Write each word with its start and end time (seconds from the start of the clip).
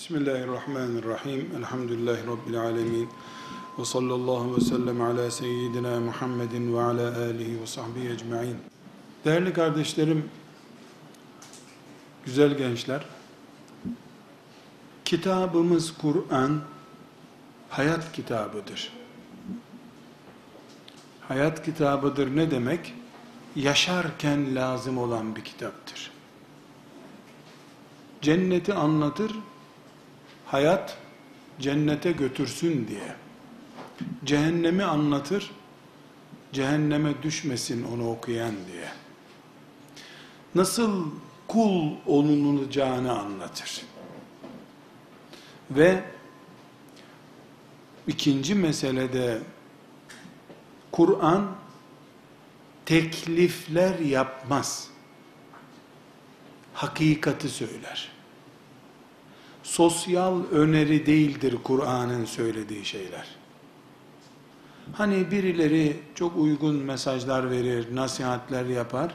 Bismillahirrahmanirrahim. 0.00 1.50
Elhamdülillahi 1.58 2.26
Rabbil 2.26 2.60
alemin. 2.60 3.08
Ve 3.78 3.84
sallallahu 3.84 4.56
ve 4.56 4.60
sellem 4.60 5.00
ala 5.00 5.30
seyyidina 5.30 6.00
Muhammedin 6.00 6.74
ve 6.74 6.80
ala 6.82 7.16
alihi 7.18 7.60
ve 7.60 7.66
sahbihi 7.66 8.08
ecma'in. 8.08 8.56
Değerli 9.24 9.52
kardeşlerim, 9.52 10.30
güzel 12.24 12.56
gençler, 12.56 13.04
kitabımız 15.04 15.98
Kur'an, 15.98 16.60
hayat 17.68 18.12
kitabıdır. 18.12 18.92
Hayat 21.28 21.64
kitabıdır 21.64 22.36
ne 22.36 22.50
demek? 22.50 22.94
Yaşarken 23.56 24.54
lazım 24.54 24.98
olan 24.98 25.36
bir 25.36 25.44
kitaptır. 25.44 26.10
Cenneti 28.22 28.74
anlatır, 28.74 29.32
hayat 30.50 30.96
cennete 31.60 32.12
götürsün 32.12 32.88
diye. 32.88 33.14
Cehennemi 34.24 34.84
anlatır, 34.84 35.50
cehenneme 36.52 37.22
düşmesin 37.22 37.84
onu 37.84 38.10
okuyan 38.10 38.54
diye. 38.72 38.88
Nasıl 40.54 41.10
kul 41.48 41.92
olunacağını 42.06 43.18
anlatır. 43.18 43.82
Ve 45.70 46.04
ikinci 48.06 48.54
meselede 48.54 49.38
Kur'an 50.92 51.56
teklifler 52.86 53.98
yapmaz. 53.98 54.88
Hakikati 56.74 57.48
söyler 57.48 58.19
sosyal 59.70 60.44
öneri 60.52 61.06
değildir 61.06 61.56
Kur'an'ın 61.64 62.24
söylediği 62.24 62.84
şeyler. 62.84 63.26
Hani 64.92 65.30
birileri 65.30 65.96
çok 66.14 66.36
uygun 66.36 66.74
mesajlar 66.74 67.50
verir, 67.50 67.96
nasihatler 67.96 68.64
yapar, 68.64 69.14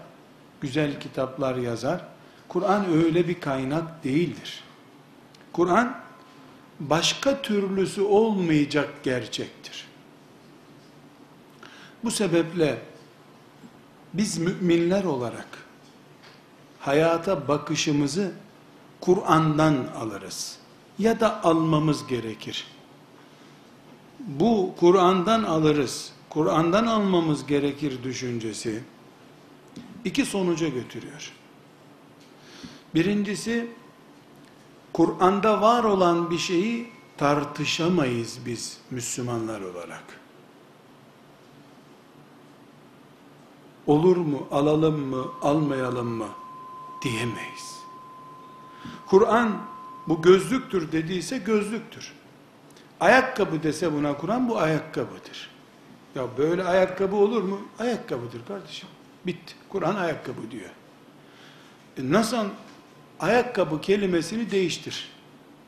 güzel 0.62 1.00
kitaplar 1.00 1.56
yazar. 1.56 2.06
Kur'an 2.48 2.86
öyle 2.94 3.28
bir 3.28 3.40
kaynak 3.40 4.04
değildir. 4.04 4.64
Kur'an 5.54 5.98
başka 6.80 7.42
türlüsü 7.42 8.02
olmayacak 8.02 8.90
gerçektir. 9.04 9.88
Bu 12.04 12.12
sebeple 12.12 12.82
biz 14.14 14.38
müminler 14.38 15.04
olarak 15.04 15.48
hayata 16.80 17.48
bakışımızı 17.48 18.32
Kur'an'dan 19.06 19.88
alırız. 20.00 20.58
Ya 21.00 21.20
da 21.20 21.44
almamız 21.44 22.08
gerekir. 22.08 22.68
Bu 24.20 24.74
Kur'an'dan 24.80 25.44
alırız. 25.44 26.12
Kur'an'dan 26.30 26.86
almamız 26.86 27.46
gerekir 27.46 28.04
düşüncesi 28.04 28.84
iki 30.06 30.26
sonuca 30.26 30.68
götürüyor. 30.68 31.32
Birincisi 32.96 33.72
Kur'an'da 34.94 35.62
var 35.62 35.84
olan 35.84 36.32
bir 36.32 36.38
şeyi 36.38 36.88
tartışamayız 37.18 38.40
biz 38.46 38.78
Müslümanlar 38.92 39.62
olarak. 39.62 40.04
Olur 43.88 44.18
mu, 44.18 44.48
alalım 44.52 45.00
mı, 45.00 45.26
almayalım 45.42 46.08
mı 46.08 46.28
diyemeyiz. 47.02 47.75
Kur'an 49.08 49.62
bu 50.08 50.22
gözlüktür 50.22 50.92
dediyse 50.92 51.38
gözlüktür. 51.38 52.14
Ayakkabı 53.00 53.64
dese 53.64 53.94
buna 53.94 54.18
Kur'an 54.18 54.50
bu 54.50 54.58
ayakkabıdır. 54.60 55.50
Ya 56.16 56.28
böyle 56.38 56.64
ayakkabı 56.64 57.16
olur 57.16 57.44
mu? 57.44 57.62
Ayakkabıdır 57.80 58.46
kardeşim. 58.48 58.90
Bitti. 59.26 59.56
Kur'an 59.70 59.96
ayakkabı 59.96 60.52
diyor. 60.52 60.70
E 61.98 62.12
nasıl 62.12 62.46
ayakkabı 63.20 63.82
kelimesini 63.82 64.52
değiştir. 64.52 65.10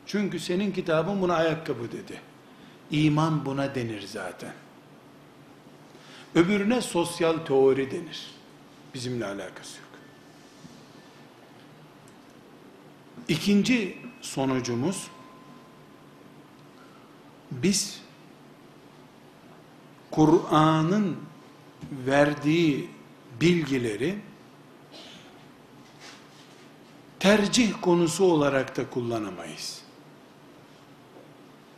Çünkü 0.06 0.40
senin 0.40 0.72
kitabın 0.72 1.22
buna 1.22 1.34
ayakkabı 1.34 1.92
dedi. 1.92 2.20
İman 2.90 3.44
buna 3.44 3.74
denir 3.74 4.06
zaten. 4.06 4.52
Öbürüne 6.34 6.80
sosyal 6.80 7.38
teori 7.38 7.90
denir. 7.90 8.30
Bizimle 8.94 9.26
alakası 9.26 9.80
yok. 9.80 9.87
İkinci 13.28 13.96
sonucumuz 14.20 15.08
biz 17.50 18.00
Kur'an'ın 20.10 21.16
verdiği 22.06 22.90
bilgileri 23.40 24.18
tercih 27.20 27.72
konusu 27.82 28.24
olarak 28.24 28.76
da 28.76 28.90
kullanamayız. 28.90 29.82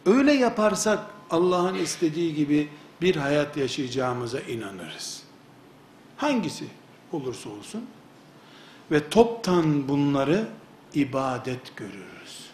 Öyle 0.06 0.33
yaparsak 0.33 1.10
Allah'ın 1.31 1.75
istediği 1.75 2.34
gibi 2.34 2.69
bir 3.00 3.16
hayat 3.16 3.56
yaşayacağımıza 3.56 4.41
inanırız. 4.41 5.22
Hangisi 6.16 6.65
olursa 7.12 7.50
olsun 7.50 7.87
ve 8.91 9.09
toptan 9.09 9.89
bunları 9.89 10.49
ibadet 10.95 11.77
görürüz. 11.77 12.51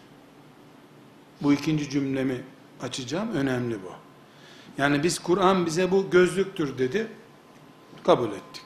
Bu 1.42 1.52
ikinci 1.52 1.90
cümlemi 1.90 2.40
açacağım. 2.82 3.32
Önemli 3.34 3.74
bu. 3.74 3.92
Yani 4.78 5.02
biz 5.02 5.18
Kur'an 5.18 5.66
bize 5.66 5.90
bu 5.90 6.10
gözlüktür 6.10 6.78
dedi. 6.78 7.06
Kabul 8.04 8.28
ettik. 8.28 8.64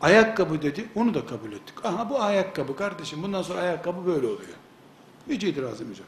Ayakkabı 0.00 0.62
dedi. 0.62 0.88
Onu 0.94 1.14
da 1.14 1.26
kabul 1.26 1.52
ettik. 1.52 1.84
Aha 1.84 2.10
bu 2.10 2.22
ayakkabı 2.22 2.76
kardeşim. 2.76 3.22
Bundan 3.22 3.42
sonra 3.42 3.60
ayakkabı 3.60 4.06
böyle 4.06 4.26
oluyor. 4.26 4.56
Hiç 5.28 5.44
itirazım 5.44 5.88
yok. 5.88 5.98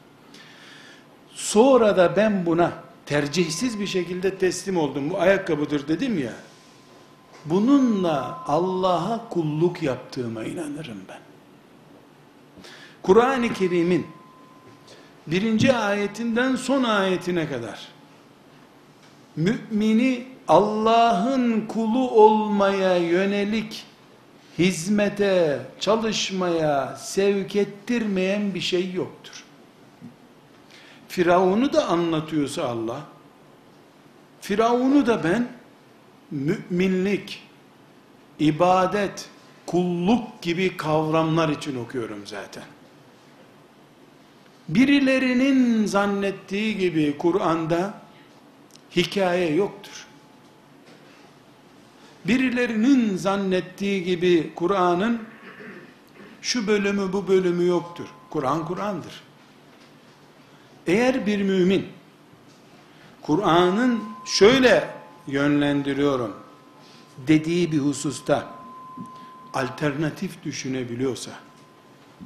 Sonra 1.33 1.97
da 1.97 2.15
ben 2.15 2.45
buna 2.45 2.71
tercihsiz 3.05 3.79
bir 3.79 3.87
şekilde 3.87 4.37
teslim 4.37 4.77
oldum. 4.77 5.09
Bu 5.09 5.19
ayakkabıdır 5.19 5.87
dedim 5.87 6.19
ya. 6.19 6.33
Bununla 7.45 8.43
Allah'a 8.47 9.29
kulluk 9.29 9.83
yaptığıma 9.83 10.43
inanırım 10.43 10.97
ben. 11.09 11.24
Kur'an-ı 13.05 13.53
Kerim'in 13.53 14.07
birinci 15.27 15.73
ayetinden 15.73 16.55
son 16.55 16.83
ayetine 16.83 17.49
kadar 17.49 17.87
mümini 19.35 20.27
Allah'ın 20.47 21.61
kulu 21.61 22.11
olmaya 22.11 22.97
yönelik 22.97 23.85
hizmete, 24.59 25.61
çalışmaya 25.79 26.95
sevk 26.97 27.55
ettirmeyen 27.55 28.53
bir 28.53 28.61
şey 28.61 28.93
yoktur. 28.93 29.43
Firavun'u 31.07 31.73
da 31.73 31.87
anlatıyorsa 31.87 32.63
Allah, 32.63 32.99
Firavun'u 34.41 35.07
da 35.07 35.23
ben 35.23 35.47
müminlik, 36.31 37.43
ibadet, 38.39 39.29
kulluk 39.65 40.41
gibi 40.41 40.77
kavramlar 40.77 41.49
için 41.49 41.83
okuyorum 41.83 42.19
zaten. 42.25 42.63
Birilerinin 44.69 45.85
zannettiği 45.85 46.77
gibi 46.77 47.17
Kur'an'da 47.17 48.01
hikaye 48.95 49.55
yoktur. 49.55 50.05
Birilerinin 52.25 53.17
zannettiği 53.17 54.03
gibi 54.03 54.53
Kur'an'ın 54.55 55.21
şu 56.41 56.67
bölümü 56.67 57.13
bu 57.13 57.27
bölümü 57.27 57.67
yoktur. 57.67 58.05
Kur'an 58.29 58.65
Kur'an'dır. 58.65 59.21
Eğer 60.87 61.25
bir 61.25 61.41
mümin 61.41 61.87
Kur'an'ın 63.21 64.03
şöyle 64.25 64.89
yönlendiriyorum 65.27 66.35
dediği 67.27 67.71
bir 67.71 67.79
hususta 67.79 68.47
alternatif 69.53 70.43
düşünebiliyorsa 70.43 71.31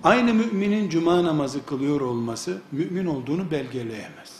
Aynı 0.03 0.33
müminin 0.33 0.89
cuma 0.89 1.23
namazı 1.23 1.65
kılıyor 1.65 2.01
olması 2.01 2.61
mümin 2.71 3.05
olduğunu 3.05 3.51
belgeleyemez. 3.51 4.39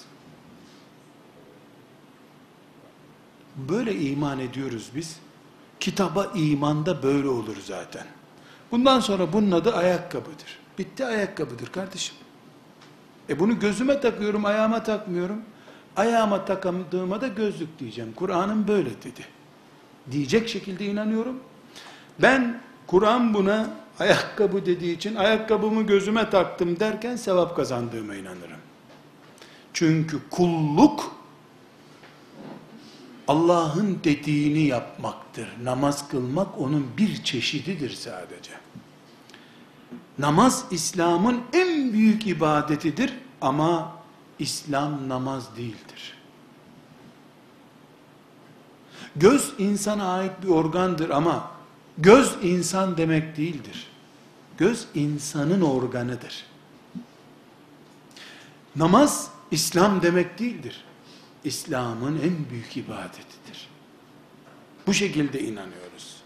Böyle 3.55 3.95
iman 3.95 4.39
ediyoruz 4.39 4.89
biz. 4.95 5.19
Kitaba 5.79 6.31
imanda 6.35 7.03
böyle 7.03 7.27
olur 7.27 7.57
zaten. 7.65 8.05
Bundan 8.71 8.99
sonra 8.99 9.33
bunun 9.33 9.51
adı 9.51 9.75
ayakkabıdır. 9.75 10.59
Bitti 10.77 11.05
ayakkabıdır 11.05 11.67
kardeşim. 11.67 12.15
E 13.29 13.39
bunu 13.39 13.59
gözüme 13.59 13.99
takıyorum, 13.99 14.45
ayağıma 14.45 14.83
takmıyorum. 14.83 15.41
Ayağıma 15.97 16.45
takamadığıma 16.45 17.21
da 17.21 17.27
gözlük 17.27 17.79
diyeceğim. 17.79 18.13
Kur'an'ın 18.15 18.67
böyle 18.67 18.89
dedi. 18.89 19.25
Diyecek 20.11 20.49
şekilde 20.49 20.85
inanıyorum. 20.85 21.39
Ben 22.21 22.61
Kur'an 22.87 23.33
buna 23.33 23.69
ayakkabı 23.99 24.65
dediği 24.65 24.95
için 24.95 25.15
ayakkabımı 25.15 25.83
gözüme 25.83 26.29
taktım 26.29 26.79
derken 26.79 27.15
sevap 27.15 27.55
kazandığıma 27.55 28.15
inanırım. 28.15 28.59
Çünkü 29.73 30.19
kulluk 30.29 31.11
Allah'ın 33.27 33.99
dediğini 34.03 34.59
yapmaktır. 34.59 35.47
Namaz 35.63 36.07
kılmak 36.07 36.59
onun 36.61 36.87
bir 36.97 37.23
çeşididir 37.23 37.89
sadece. 37.89 38.51
Namaz 40.19 40.65
İslam'ın 40.71 41.41
en 41.53 41.93
büyük 41.93 42.27
ibadetidir 42.27 43.13
ama 43.41 43.95
İslam 44.39 45.09
namaz 45.09 45.57
değildir. 45.57 46.17
Göz 49.15 49.53
insana 49.57 50.13
ait 50.13 50.31
bir 50.43 50.47
organdır 50.47 51.09
ama 51.09 51.51
göz 51.97 52.35
insan 52.41 52.97
demek 52.97 53.37
değildir. 53.37 53.88
Göz 54.59 54.87
insanın 54.95 55.61
organıdır. 55.61 56.45
Namaz 58.75 59.31
İslam 59.51 60.01
demek 60.01 60.39
değildir. 60.39 60.83
İslam'ın 61.43 62.15
en 62.15 62.49
büyük 62.49 62.77
ibadetidir. 62.77 63.69
Bu 64.87 64.93
şekilde 64.93 65.41
inanıyoruz. 65.41 66.21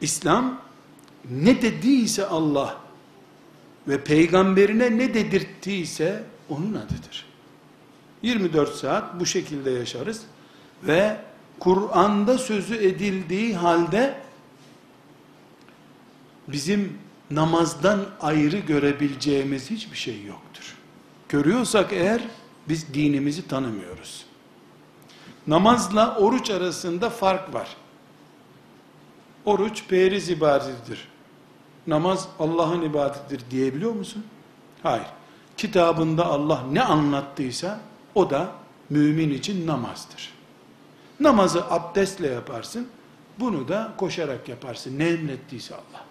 İslam 0.00 0.60
ne 1.30 1.62
dediyse 1.62 2.26
Allah 2.26 2.76
ve 3.88 4.04
peygamberine 4.04 4.98
ne 4.98 5.14
dedirttiyse 5.14 6.24
onun 6.48 6.74
adıdır. 6.74 7.26
24 8.22 8.74
saat 8.74 9.20
bu 9.20 9.26
şekilde 9.26 9.70
yaşarız 9.70 10.22
ve 10.82 11.16
Kur'an'da 11.60 12.38
sözü 12.38 12.74
edildiği 12.74 13.56
halde 13.56 14.20
bizim 16.48 17.07
namazdan 17.30 18.00
ayrı 18.20 18.58
görebileceğimiz 18.58 19.70
hiçbir 19.70 19.96
şey 19.96 20.24
yoktur. 20.24 20.76
Görüyorsak 21.28 21.92
eğer 21.92 22.22
biz 22.68 22.94
dinimizi 22.94 23.48
tanımıyoruz. 23.48 24.24
Namazla 25.46 26.16
oruç 26.16 26.50
arasında 26.50 27.10
fark 27.10 27.54
var. 27.54 27.76
Oruç 29.44 29.84
periz 29.88 30.30
ibadetidir. 30.30 31.08
Namaz 31.86 32.28
Allah'ın 32.38 32.82
ibadetidir 32.82 33.50
diyebiliyor 33.50 33.92
musun? 33.92 34.24
Hayır. 34.82 35.06
Kitabında 35.56 36.26
Allah 36.26 36.64
ne 36.72 36.82
anlattıysa 36.82 37.80
o 38.14 38.30
da 38.30 38.52
mümin 38.90 39.30
için 39.30 39.66
namazdır. 39.66 40.32
Namazı 41.20 41.70
abdestle 41.70 42.26
yaparsın. 42.28 42.88
Bunu 43.40 43.68
da 43.68 43.92
koşarak 43.96 44.48
yaparsın. 44.48 44.98
Ne 44.98 45.08
emrettiyse 45.08 45.74
Allah. 45.74 46.07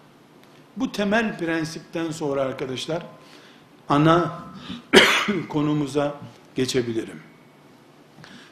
Bu 0.78 0.92
temel 0.92 1.38
prensipten 1.38 2.10
sonra 2.10 2.42
arkadaşlar 2.42 3.06
ana 3.88 4.42
konumuza 5.48 6.20
geçebilirim. 6.54 7.20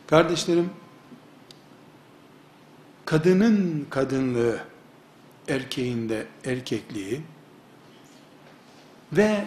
Kardeşlerim, 0.07 0.71
kadının 3.05 3.87
kadınlığı, 3.91 4.61
erkeğinde 5.49 6.27
erkekliği 6.45 7.21
ve 9.13 9.45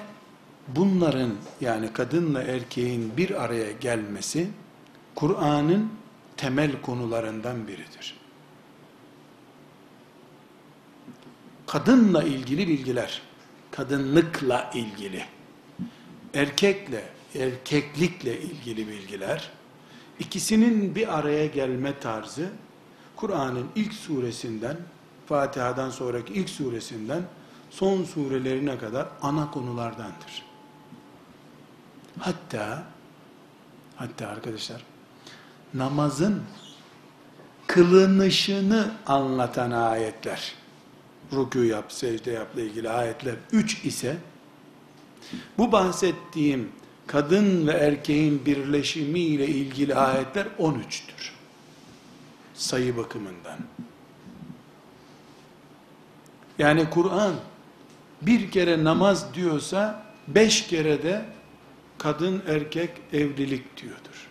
bunların 0.68 1.32
yani 1.62 1.94
kadınla 1.94 2.44
erkeğin 2.44 3.18
bir 3.18 3.44
araya 3.44 3.72
gelmesi 3.72 4.50
Kur'an'ın 5.16 5.90
temel 6.38 6.82
konularından 6.82 7.68
biridir. 7.68 8.19
Kadınla 11.72 12.24
ilgili 12.24 12.68
bilgiler, 12.68 13.22
kadınlıkla 13.72 14.72
ilgili, 14.74 15.26
erkekle, 16.34 17.04
erkeklikle 17.36 18.42
ilgili 18.42 18.88
bilgiler, 18.88 19.50
ikisinin 20.20 20.96
bir 20.96 21.18
araya 21.18 21.46
gelme 21.46 22.00
tarzı, 22.00 22.50
Kur'an'ın 23.16 23.68
ilk 23.76 23.94
suresinden, 23.94 24.78
Fatiha'dan 25.26 25.90
sonraki 25.90 26.34
ilk 26.34 26.50
suresinden, 26.50 27.24
son 27.70 28.04
surelerine 28.04 28.78
kadar 28.78 29.08
ana 29.22 29.52
konulardandır. 29.52 30.46
Hatta, 32.20 32.84
hatta 33.96 34.28
arkadaşlar, 34.28 34.84
namazın 35.74 36.44
kılınışını 37.68 38.92
anlatan 39.06 39.72
ayetler, 39.72 40.59
rükû 41.32 41.66
yap, 41.66 41.92
secde 41.92 42.32
yapla 42.32 42.62
ilgili 42.62 42.90
ayetler 42.90 43.36
3 43.52 43.86
ise, 43.86 44.18
bu 45.58 45.72
bahsettiğim 45.72 46.70
kadın 47.08 47.68
ve 47.68 47.72
erkeğin 47.72 48.46
birleşimi 48.46 49.20
ile 49.20 49.48
ilgili 49.48 49.96
ayetler 49.96 50.48
13'tür. 50.60 51.32
Sayı 52.54 52.98
bakımından. 52.98 53.60
Yani 56.60 56.90
Kur'an 56.90 57.34
bir 58.22 58.52
kere 58.52 58.84
namaz 58.84 59.34
diyorsa 59.34 60.04
beş 60.28 60.68
kere 60.68 61.04
de 61.04 61.26
kadın 61.98 62.44
erkek 62.48 62.90
evlilik 63.14 63.78
diyordur. 63.78 64.30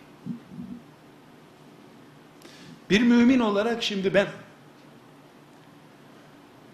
Bir 2.89 3.01
mümin 3.01 3.39
olarak 3.39 3.83
şimdi 3.83 4.13
ben 4.13 4.27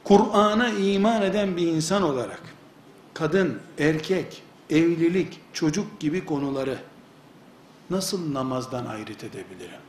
Kur'an'a 0.06 0.70
iman 0.70 1.22
eden 1.22 1.58
bir 1.58 1.68
insan 1.68 2.04
olarak 2.04 2.42
kadın, 3.14 3.60
erkek, 3.80 4.44
evlilik, 4.70 5.40
çocuk 5.54 6.00
gibi 6.00 6.26
konuları 6.26 6.78
nasıl 7.90 8.34
namazdan 8.34 8.86
ayrıt 8.86 9.24
edebilirim? 9.24 9.80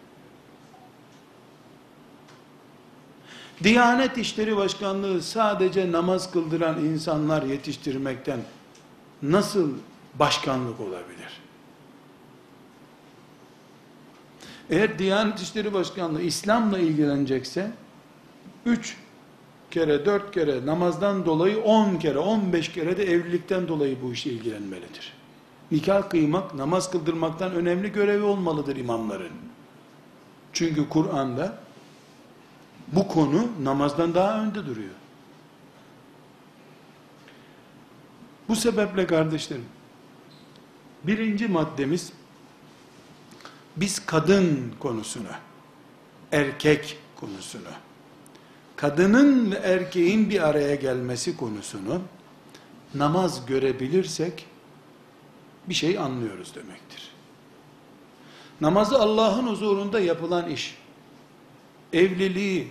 Diyanet 3.62 4.18
İşleri 4.18 4.56
Başkanlığı 4.56 5.22
sadece 5.22 5.92
namaz 5.92 6.30
kıldıran 6.30 6.84
insanlar 6.84 7.42
yetiştirmekten 7.42 8.40
nasıl 9.22 9.72
başkanlık 10.14 10.80
olabilir? 10.80 11.40
Eğer 14.70 14.98
Diyanet 14.98 15.40
İşleri 15.40 15.74
Başkanlığı 15.74 16.22
İslam'la 16.22 16.78
ilgilenecekse, 16.78 17.70
üç 18.66 18.96
kere, 19.76 20.06
dört 20.06 20.34
kere 20.34 20.66
namazdan 20.66 21.26
dolayı 21.26 21.58
on 21.60 21.96
kere, 21.96 22.18
on 22.18 22.52
beş 22.52 22.72
kere 22.72 22.96
de 22.96 23.04
evlilikten 23.04 23.68
dolayı 23.68 24.02
bu 24.02 24.12
işe 24.12 24.30
ilgilenmelidir. 24.30 25.12
Nikah 25.70 26.10
kıymak, 26.10 26.54
namaz 26.54 26.90
kıldırmaktan 26.90 27.52
önemli 27.52 27.92
görevi 27.92 28.22
olmalıdır 28.22 28.76
imamların. 28.76 29.32
Çünkü 30.52 30.88
Kur'an'da 30.88 31.58
bu 32.88 33.08
konu 33.08 33.48
namazdan 33.62 34.14
daha 34.14 34.42
önde 34.42 34.66
duruyor. 34.66 34.94
Bu 38.48 38.56
sebeple 38.56 39.06
kardeşlerim, 39.06 39.64
birinci 41.04 41.48
maddemiz, 41.48 42.12
biz 43.76 44.06
kadın 44.06 44.72
konusunu, 44.80 45.32
erkek 46.32 46.98
konusunu, 47.20 47.68
kadının 48.76 49.50
ve 49.50 49.56
erkeğin 49.56 50.30
bir 50.30 50.48
araya 50.48 50.74
gelmesi 50.74 51.36
konusunu 51.36 52.02
namaz 52.94 53.46
görebilirsek 53.46 54.46
bir 55.68 55.74
şey 55.74 55.98
anlıyoruz 55.98 56.54
demektir. 56.54 57.10
Namazı 58.60 58.98
Allah'ın 58.98 59.46
huzurunda 59.46 60.00
yapılan 60.00 60.50
iş, 60.50 60.78
evliliği 61.92 62.68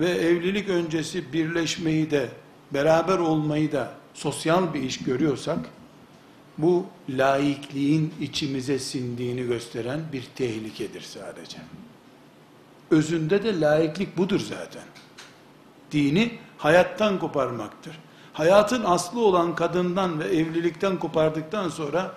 ve 0.00 0.10
evlilik 0.10 0.68
öncesi 0.68 1.32
birleşmeyi 1.32 2.10
de 2.10 2.28
beraber 2.74 3.18
olmayı 3.18 3.72
da 3.72 3.94
sosyal 4.14 4.74
bir 4.74 4.82
iş 4.82 4.98
görüyorsak 4.98 5.58
bu 6.58 6.86
laikliğin 7.08 8.14
içimize 8.20 8.78
sindiğini 8.78 9.46
gösteren 9.46 10.00
bir 10.12 10.22
tehlikedir 10.36 11.00
sadece. 11.00 11.58
Özünde 12.90 13.42
de 13.42 13.60
laiklik 13.60 14.16
budur 14.18 14.40
zaten. 14.40 14.82
Dini 15.92 16.38
hayattan 16.58 17.18
koparmaktır. 17.18 17.98
Hayatın 18.32 18.84
aslı 18.84 19.20
olan 19.20 19.54
kadından 19.54 20.20
ve 20.20 20.24
evlilikten 20.24 20.98
kopardıktan 20.98 21.68
sonra 21.68 22.12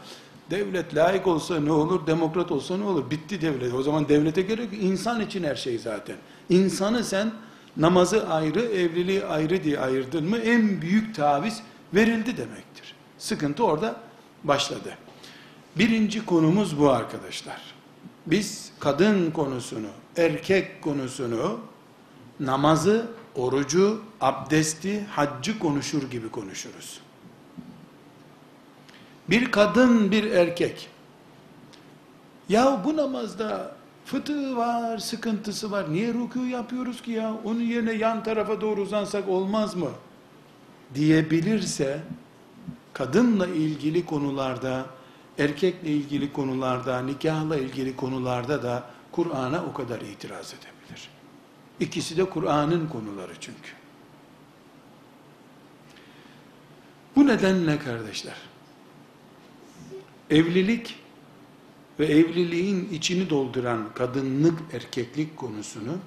devlet 0.51 0.95
layık 0.95 1.27
olsa 1.27 1.59
ne 1.59 1.71
olur, 1.71 2.07
demokrat 2.07 2.51
olsa 2.51 2.77
ne 2.77 2.83
olur? 2.83 3.11
Bitti 3.11 3.41
devlet. 3.41 3.73
O 3.73 3.83
zaman 3.83 4.09
devlete 4.09 4.41
gerek 4.41 4.69
insan 4.81 5.21
için 5.21 5.43
her 5.43 5.55
şey 5.55 5.79
zaten. 5.79 6.15
İnsanı 6.49 7.03
sen 7.03 7.31
namazı 7.77 8.29
ayrı, 8.29 8.61
evliliği 8.61 9.25
ayrı 9.25 9.63
diye 9.63 9.79
ayırdın 9.79 10.29
mı 10.29 10.37
en 10.37 10.81
büyük 10.81 11.15
taviz 11.15 11.61
verildi 11.93 12.37
demektir. 12.37 12.95
Sıkıntı 13.17 13.65
orada 13.65 13.95
başladı. 14.43 14.97
Birinci 15.75 16.25
konumuz 16.25 16.79
bu 16.79 16.89
arkadaşlar. 16.89 17.61
Biz 18.25 18.71
kadın 18.79 19.31
konusunu, 19.31 19.87
erkek 20.17 20.81
konusunu, 20.81 21.59
namazı, 22.39 23.05
orucu, 23.35 24.01
abdesti, 24.21 25.03
haccı 25.03 25.59
konuşur 25.59 26.11
gibi 26.11 26.29
konuşuruz. 26.29 26.99
Bir 29.29 29.51
kadın, 29.51 30.11
bir 30.11 30.31
erkek 30.31 30.89
Ya 32.49 32.81
bu 32.85 32.97
namazda 32.97 33.75
fıtığı 34.05 34.57
var, 34.57 34.97
sıkıntısı 34.97 35.71
var. 35.71 35.93
Niye 35.93 36.11
rükû 36.11 36.47
yapıyoruz 36.47 37.01
ki 37.01 37.11
ya? 37.11 37.33
Onun 37.43 37.61
yerine 37.61 37.93
yan 37.93 38.23
tarafa 38.23 38.61
doğru 38.61 38.81
uzansak 38.81 39.29
olmaz 39.29 39.75
mı? 39.75 39.89
Diyebilirse, 40.95 41.99
kadınla 42.93 43.47
ilgili 43.47 44.05
konularda, 44.05 44.85
erkekle 45.39 45.89
ilgili 45.89 46.33
konularda, 46.33 46.99
nikahla 46.99 47.57
ilgili 47.57 47.95
konularda 47.95 48.63
da 48.63 48.83
Kur'an'a 49.13 49.65
o 49.65 49.73
kadar 49.73 50.01
itiraz 50.01 50.53
edebilir. 50.53 51.09
İkisi 51.79 52.17
de 52.17 52.29
Kur'an'ın 52.29 52.87
konuları 52.87 53.33
çünkü. 53.39 53.69
Bu 57.15 57.27
nedenle 57.27 57.79
kardeşler, 57.79 58.37
evlilik 60.29 60.99
ve 61.99 62.05
evliliğin 62.05 62.89
içini 62.91 63.29
dolduran 63.29 63.93
kadınlık 63.95 64.59
erkeklik 64.73 65.37
konusunu 65.37 65.97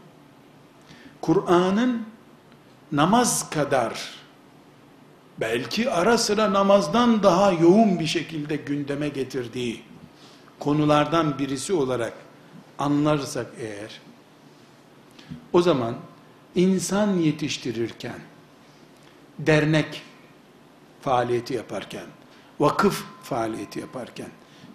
Kur'an'ın 1.21 2.03
namaz 2.93 3.51
kadar 3.51 4.11
belki 5.41 5.91
ara 5.91 6.19
sıra 6.19 6.53
namazdan 6.53 7.23
daha 7.23 7.53
yoğun 7.53 8.01
bir 8.01 8.07
şekilde 8.07 8.57
gündeme 8.57 9.09
getirdiği 9.09 9.83
konulardan 10.59 11.39
birisi 11.39 11.73
olarak 11.73 12.26
anlarsak 12.79 13.47
eğer 13.59 14.01
o 15.53 15.63
zaman 15.63 15.97
insan 16.55 17.15
yetiştirirken 17.19 18.19
dernek 19.39 20.03
faaliyeti 21.01 21.55
yaparken 21.55 22.07
vakıf 22.61 23.05
faaliyeti 23.23 23.81
yaparken 23.81 24.29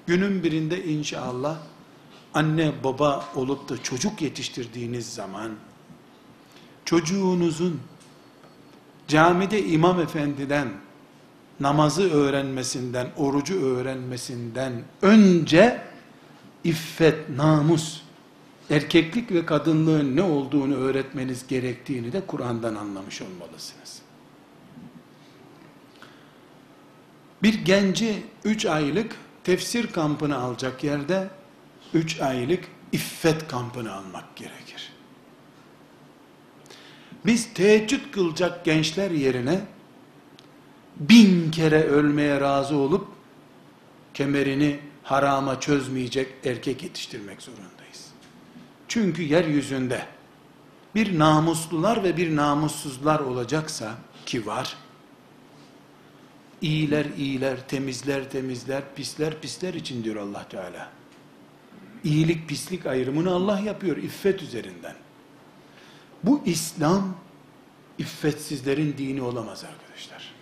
günün 0.07 0.43
birinde 0.43 0.85
inşallah 0.85 1.57
anne 2.33 2.71
baba 2.83 3.25
olup 3.35 3.69
da 3.69 3.83
çocuk 3.83 4.21
yetiştirdiğiniz 4.21 5.13
zaman 5.13 5.51
çocuğunuzun 6.85 7.81
camide 9.07 9.65
imam 9.65 9.99
efendiden 9.99 10.67
namazı 11.59 12.11
öğrenmesinden, 12.11 13.07
orucu 13.17 13.61
öğrenmesinden 13.61 14.73
önce 15.01 15.90
iffet, 16.63 17.29
namus, 17.29 18.01
erkeklik 18.69 19.31
ve 19.31 19.45
kadınlığın 19.45 20.15
ne 20.15 20.21
olduğunu 20.21 20.75
öğretmeniz 20.75 21.47
gerektiğini 21.47 22.13
de 22.13 22.21
Kur'an'dan 22.27 22.75
anlamış 22.75 23.21
olmalısınız. 23.21 24.01
Bir 27.43 27.53
genci 27.53 28.23
üç 28.43 28.65
aylık 28.65 29.15
tefsir 29.43 29.87
kampını 29.87 30.37
alacak 30.37 30.83
yerde 30.83 31.29
üç 31.93 32.21
aylık 32.21 32.63
iffet 32.91 33.47
kampını 33.47 33.93
almak 33.93 34.35
gerekir. 34.35 34.91
Biz 37.25 37.53
teheccüd 37.53 38.11
kılacak 38.11 38.65
gençler 38.65 39.11
yerine 39.11 39.61
bin 40.99 41.51
kere 41.51 41.83
ölmeye 41.83 42.41
razı 42.41 42.75
olup 42.75 43.07
kemerini 44.13 44.79
harama 45.03 45.59
çözmeyecek 45.59 46.33
erkek 46.45 46.83
yetiştirmek 46.83 47.41
zorundayız. 47.41 48.07
Çünkü 48.87 49.23
yeryüzünde 49.23 50.05
bir 50.95 51.19
namuslular 51.19 52.03
ve 52.03 52.17
bir 52.17 52.35
namussuzlar 52.35 53.19
olacaksa 53.19 53.95
ki 54.25 54.45
var, 54.45 54.77
iyiler 56.61 57.05
iyiler, 57.17 57.67
temizler 57.67 58.29
temizler, 58.29 58.83
pisler 58.95 59.41
pisler 59.41 59.73
için 59.73 60.03
diyor 60.03 60.15
Allah 60.15 60.47
Teala. 60.49 60.89
İyilik 62.03 62.49
pislik 62.49 62.85
ayrımını 62.85 63.31
Allah 63.31 63.59
yapıyor 63.59 63.97
iffet 63.97 64.41
üzerinden. 64.41 64.95
Bu 66.23 66.41
İslam 66.45 67.15
iffetsizlerin 67.97 68.95
dini 68.97 69.21
olamaz 69.21 69.63
arkadaşlar. 69.63 70.33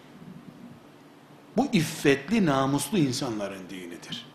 Bu 1.58 1.68
iffetli, 1.74 2.46
namuslu 2.46 2.98
insanların 2.98 3.70
dinidir. 3.70 4.29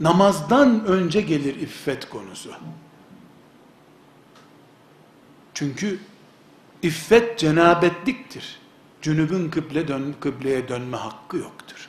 Namazdan 0.00 0.84
önce 0.84 1.20
gelir 1.20 1.54
iffet 1.54 2.08
konusu. 2.08 2.50
Çünkü 5.54 5.98
iffet 6.82 7.38
cenabetliktir. 7.38 8.58
Cünübün 9.02 9.50
kıble 9.50 9.88
dön, 9.88 10.14
kıbleye 10.20 10.68
dönme 10.68 10.96
hakkı 10.96 11.36
yoktur. 11.36 11.88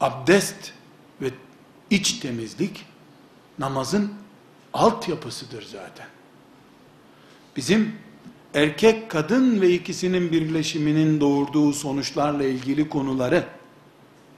Abdest 0.00 0.72
ve 1.20 1.30
iç 1.90 2.12
temizlik 2.12 2.86
namazın 3.58 4.12
altyapısıdır 4.72 5.62
zaten. 5.62 6.06
Bizim 7.56 7.92
erkek 8.54 9.10
kadın 9.10 9.60
ve 9.60 9.70
ikisinin 9.70 10.32
birleşiminin 10.32 11.20
doğurduğu 11.20 11.72
sonuçlarla 11.72 12.44
ilgili 12.44 12.88
konuları 12.88 13.48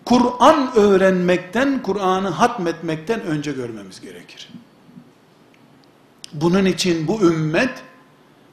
Kur'an 0.05 0.77
öğrenmekten, 0.77 1.83
Kur'an'ı 1.83 2.29
hatmetmekten 2.29 3.21
önce 3.21 3.53
görmemiz 3.53 4.01
gerekir. 4.01 4.49
Bunun 6.33 6.65
için 6.65 7.09
bu 7.09 7.23
ümmet 7.23 7.83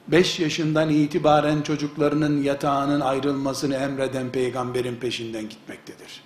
5 0.08 0.40
yaşından 0.40 0.90
itibaren 0.90 1.62
çocuklarının 1.62 2.42
yatağının 2.42 3.00
ayrılmasını 3.00 3.74
emreden 3.74 4.30
peygamberin 4.30 4.96
peşinden 4.96 5.48
gitmektedir. 5.48 6.22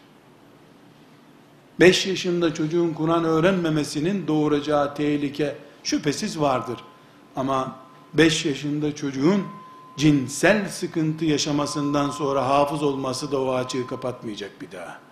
5 1.81 2.07
yaşında 2.07 2.55
çocuğun 2.55 2.93
Kur'an 2.93 3.25
öğrenmemesinin 3.25 4.27
doğuracağı 4.27 4.95
tehlike 4.95 5.57
şüphesiz 5.85 6.41
vardır. 6.41 6.79
Ama 7.37 7.77
5 8.15 8.45
yaşında 8.45 8.95
çocuğun 8.95 9.43
cinsel 9.97 10.69
sıkıntı 10.69 11.25
yaşamasından 11.25 12.11
sonra 12.11 12.49
hafız 12.49 12.83
olması 12.83 13.33
da 13.33 13.41
o 13.41 13.53
açığı 13.55 13.87
kapatmayacak 13.87 14.61
bir 14.61 14.73
daha. 14.73 15.06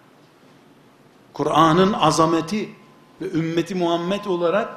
Kur'an'ın 1.34 1.92
azameti 1.92 2.68
ve 3.20 3.30
ümmeti 3.30 3.74
Muhammed 3.74 4.24
olarak 4.24 4.68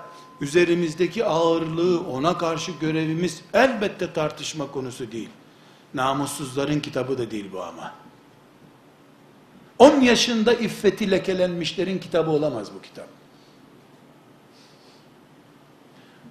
üzerimizdeki 0.42 1.26
ağırlığı, 1.26 2.00
ona 2.00 2.38
karşı 2.38 2.72
görevimiz 2.82 3.42
elbette 3.54 4.14
tartışma 4.14 4.72
konusu 4.72 5.12
değil. 5.12 5.30
Namussuzların 5.94 6.80
kitabı 6.80 7.18
da 7.18 7.32
değil 7.32 7.50
bu 7.54 7.64
ama. 7.64 7.94
10 9.80 10.02
yaşında 10.02 10.54
iffeti 10.54 11.12
lekelenmişlerin 11.12 12.00
kitabı 12.00 12.32
olamaz 12.32 12.68
bu 12.76 12.82
kitap. 12.82 13.08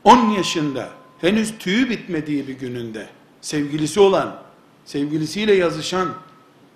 10 0.05 0.31
yaşında 0.31 0.89
henüz 1.21 1.59
tüyü 1.59 1.91
bitmediği 1.91 2.49
bir 2.49 2.59
gününde 2.59 3.09
sevgilisi 3.41 4.01
olan, 4.01 4.37
sevgilisiyle 4.85 5.55
yazışan, 5.55 6.09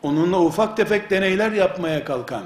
onunla 0.03 0.41
ufak 0.41 0.77
tefek 0.77 1.11
deneyler 1.11 1.53
yapmaya 1.53 2.05
kalkan, 2.05 2.45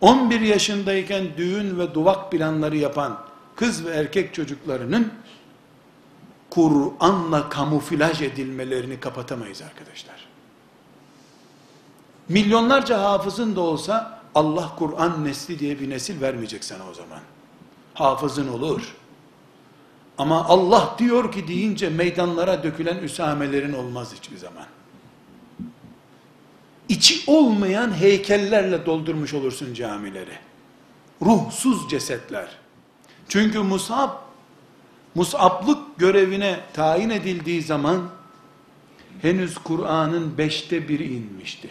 11 0.00 0.40
yaşındayken 0.40 1.24
düğün 1.36 1.78
ve 1.78 1.94
duvak 1.94 2.30
planları 2.32 2.76
yapan 2.76 3.20
kız 3.56 3.84
ve 3.86 3.90
erkek 3.90 4.34
çocuklarının 4.34 5.12
Kur'an'la 6.50 7.48
kamuflaj 7.48 8.22
edilmelerini 8.22 9.00
kapatamayız 9.00 9.62
arkadaşlar. 9.62 10.26
Milyonlarca 12.28 13.02
hafızın 13.02 13.56
da 13.56 13.60
olsa 13.60 14.20
Allah 14.34 14.72
Kur'an 14.78 15.24
nesli 15.24 15.58
diye 15.58 15.80
bir 15.80 15.90
nesil 15.90 16.20
vermeyecek 16.20 16.64
sana 16.64 16.88
o 16.90 16.94
zaman. 16.94 17.20
Hafızın 17.94 18.48
olur. 18.48 18.94
Ama 20.18 20.44
Allah 20.44 20.94
diyor 20.98 21.32
ki 21.32 21.48
deyince 21.48 21.90
meydanlara 21.90 22.62
dökülen 22.62 22.96
üsamelerin 22.96 23.72
olmaz 23.72 24.14
hiçbir 24.14 24.36
zaman. 24.36 24.64
İçi 26.88 27.30
olmayan 27.30 28.00
heykellerle 28.00 28.86
doldurmuş 28.86 29.34
olursun 29.34 29.74
camileri. 29.74 30.38
Ruhsuz 31.22 31.90
cesetler. 31.90 32.48
Çünkü 33.28 33.58
Musab, 33.58 34.10
Musablık 35.14 35.98
görevine 35.98 36.60
tayin 36.72 37.10
edildiği 37.10 37.62
zaman, 37.62 38.02
henüz 39.22 39.58
Kur'an'ın 39.58 40.38
beşte 40.38 40.88
biri 40.88 41.14
inmişti. 41.14 41.70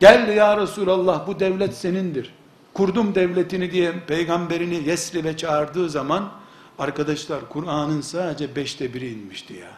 Gel 0.00 0.36
ya 0.36 0.60
Resulallah 0.60 1.26
bu 1.26 1.40
devlet 1.40 1.74
senindir. 1.74 2.34
Kurdum 2.74 3.14
devletini 3.14 3.70
diye 3.70 3.92
peygamberini 4.06 4.88
Yesrib'e 4.88 5.36
çağırdığı 5.36 5.90
zaman, 5.90 6.32
arkadaşlar 6.78 7.48
Kur'an'ın 7.48 8.00
sadece 8.00 8.56
beşte 8.56 8.94
biri 8.94 9.12
inmişti 9.12 9.54
ya. 9.54 9.70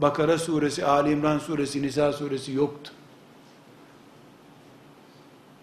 Bakara 0.00 0.38
suresi, 0.38 0.84
Ali 0.84 1.10
İmran 1.10 1.38
suresi, 1.38 1.82
Nisa 1.82 2.12
suresi 2.12 2.52
yoktu. 2.52 2.92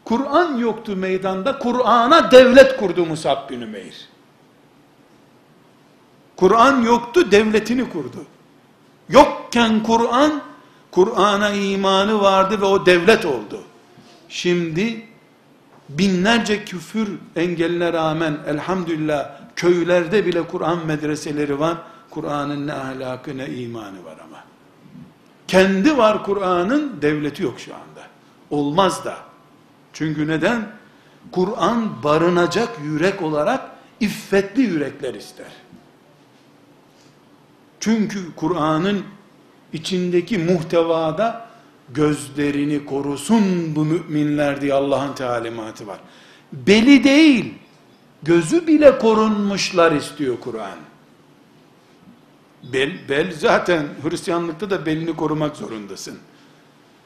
Kur'an 0.05 0.57
yoktu 0.57 0.95
meydanda, 0.95 1.59
Kur'an'a 1.59 2.31
devlet 2.31 2.77
kurdu 2.77 3.05
Musab 3.05 3.49
bin 3.49 3.61
Ümeyr. 3.61 4.09
Kur'an 6.35 6.81
yoktu, 6.81 7.31
devletini 7.31 7.89
kurdu. 7.89 8.25
Yokken 9.09 9.83
Kur'an, 9.83 10.41
Kur'an'a 10.91 11.49
imanı 11.49 12.21
vardı 12.21 12.61
ve 12.61 12.65
o 12.65 12.85
devlet 12.85 13.25
oldu. 13.25 13.61
şimdi 14.29 15.05
binlerce 15.89 16.65
küfür 16.65 17.09
engeline 17.35 17.93
rağmen 17.93 18.37
elhamdülillah 18.47 19.31
köylerde 19.55 20.25
bile 20.25 20.47
Kur'an 20.47 20.85
medreseleri 20.85 21.59
var. 21.59 21.77
Kur'an'ın 22.15 22.67
ne 22.67 22.73
ahlakı 22.73 23.37
ne 23.37 23.47
imanı 23.47 24.05
var 24.05 24.17
ama. 24.27 24.43
Kendi 25.47 25.97
var 25.97 26.23
Kur'an'ın 26.23 27.01
devleti 27.01 27.43
yok 27.43 27.59
şu 27.59 27.73
anda. 27.73 28.07
Olmaz 28.49 29.05
da. 29.05 29.17
Çünkü 29.93 30.27
neden? 30.27 30.67
Kur'an 31.31 32.03
barınacak 32.03 32.69
yürek 32.83 33.21
olarak 33.21 33.61
iffetli 33.99 34.61
yürekler 34.61 35.13
ister. 35.13 35.51
Çünkü 37.79 38.35
Kur'an'ın 38.35 39.03
içindeki 39.73 40.37
muhtevada 40.37 41.47
gözlerini 41.89 42.85
korusun 42.85 43.75
bu 43.75 43.85
müminler 43.85 44.61
diye 44.61 44.73
Allah'ın 44.73 45.13
talimatı 45.13 45.87
var. 45.87 45.99
Beli 46.53 47.03
değil, 47.03 47.53
gözü 48.23 48.67
bile 48.67 48.97
korunmuşlar 48.97 49.91
istiyor 49.91 50.39
Kur'an. 50.39 50.77
Bel, 52.73 53.09
bel 53.09 53.33
zaten 53.39 53.87
Hristiyanlıkta 54.03 54.69
da 54.69 54.85
belini 54.85 55.15
korumak 55.15 55.55
zorundasın. 55.55 56.17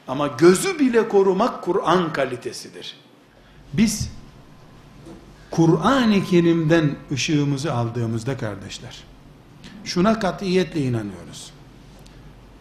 Ama 0.08 0.26
gözü 0.26 0.78
bile 0.78 1.08
korumak 1.08 1.62
Kur'an 1.62 2.12
kalitesidir. 2.12 2.96
Biz 3.72 4.10
Kur'an-ı 5.50 6.24
Kerim'den 6.24 6.96
ışığımızı 7.12 7.72
aldığımızda 7.74 8.36
kardeşler, 8.36 9.04
şuna 9.84 10.18
katiyetle 10.18 10.80
inanıyoruz. 10.80 11.52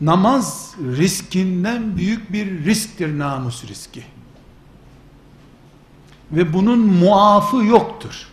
Namaz 0.01 0.75
riskinden 0.79 1.97
büyük 1.97 2.33
bir 2.33 2.65
risktir 2.65 3.19
namus 3.19 3.67
riski. 3.67 4.03
Ve 6.31 6.53
bunun 6.53 6.79
muafı 6.79 7.57
yoktur. 7.57 8.27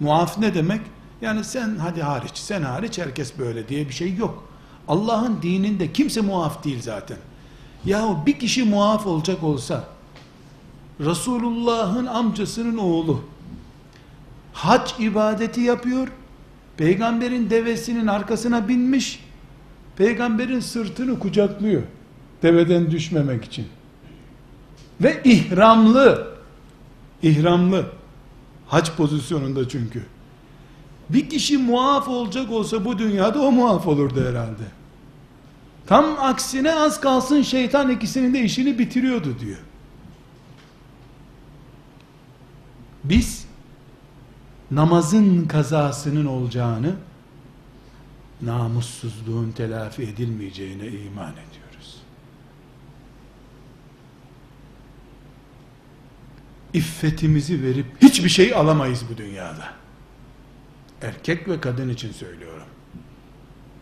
Muaf 0.00 0.38
ne 0.38 0.54
demek? 0.54 0.80
Yani 1.22 1.44
sen 1.44 1.76
hadi 1.76 2.02
hariç, 2.02 2.36
sen 2.36 2.62
hariç 2.62 2.98
herkes 2.98 3.38
böyle 3.38 3.68
diye 3.68 3.88
bir 3.88 3.92
şey 3.94 4.14
yok. 4.14 4.48
Allah'ın 4.88 5.42
dininde 5.42 5.92
kimse 5.92 6.20
muaf 6.20 6.64
değil 6.64 6.82
zaten. 6.82 7.16
Yahu 7.84 8.26
bir 8.26 8.38
kişi 8.38 8.64
muaf 8.64 9.06
olacak 9.06 9.42
olsa, 9.42 9.84
Resulullah'ın 11.00 12.06
amcasının 12.06 12.78
oğlu, 12.78 13.24
hac 14.52 14.92
ibadeti 14.98 15.60
yapıyor, 15.60 16.08
peygamberin 16.76 17.50
devesinin 17.50 18.06
arkasına 18.06 18.68
binmiş, 18.68 19.24
peygamberin 19.96 20.60
sırtını 20.60 21.18
kucaklıyor, 21.18 21.82
deveden 22.42 22.90
düşmemek 22.90 23.44
için. 23.44 23.66
Ve 25.00 25.20
ihramlı, 25.24 26.34
ihramlı, 27.22 27.86
hac 28.66 28.90
pozisyonunda 28.96 29.68
çünkü. 29.68 30.11
Bir 31.10 31.30
kişi 31.30 31.58
muaf 31.58 32.08
olacak 32.08 32.50
olsa 32.50 32.84
bu 32.84 32.98
dünyada 32.98 33.40
o 33.42 33.52
muaf 33.52 33.86
olurdu 33.86 34.24
herhalde. 34.28 34.64
Tam 35.86 36.04
aksine 36.18 36.74
az 36.74 37.00
kalsın 37.00 37.42
şeytan 37.42 37.90
ikisinin 37.90 38.34
de 38.34 38.40
işini 38.40 38.78
bitiriyordu 38.78 39.38
diyor. 39.40 39.58
Biz 43.04 43.46
namazın 44.70 45.44
kazasının 45.44 46.26
olacağını 46.26 46.94
namussuzluğun 48.42 49.52
telafi 49.52 50.02
edilmeyeceğine 50.02 50.86
iman 50.86 51.32
ediyoruz. 51.32 52.02
İffetimizi 56.72 57.62
verip 57.62 57.86
hiçbir 58.02 58.28
şey 58.28 58.54
alamayız 58.54 59.04
bu 59.12 59.16
dünyada. 59.16 59.81
Erkek 61.02 61.48
ve 61.48 61.60
kadın 61.60 61.88
için 61.88 62.12
söylüyorum. 62.12 62.66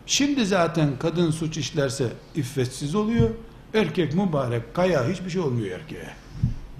Şimdi 0.06 0.46
zaten 0.46 0.90
kadın 0.98 1.30
suç 1.30 1.56
işlerse 1.56 2.12
iffetsiz 2.34 2.94
oluyor. 2.94 3.30
Erkek 3.74 4.14
mübarek 4.14 4.74
kaya 4.74 5.08
hiçbir 5.08 5.30
şey 5.30 5.40
olmuyor 5.40 5.80
erkeğe. 5.80 6.10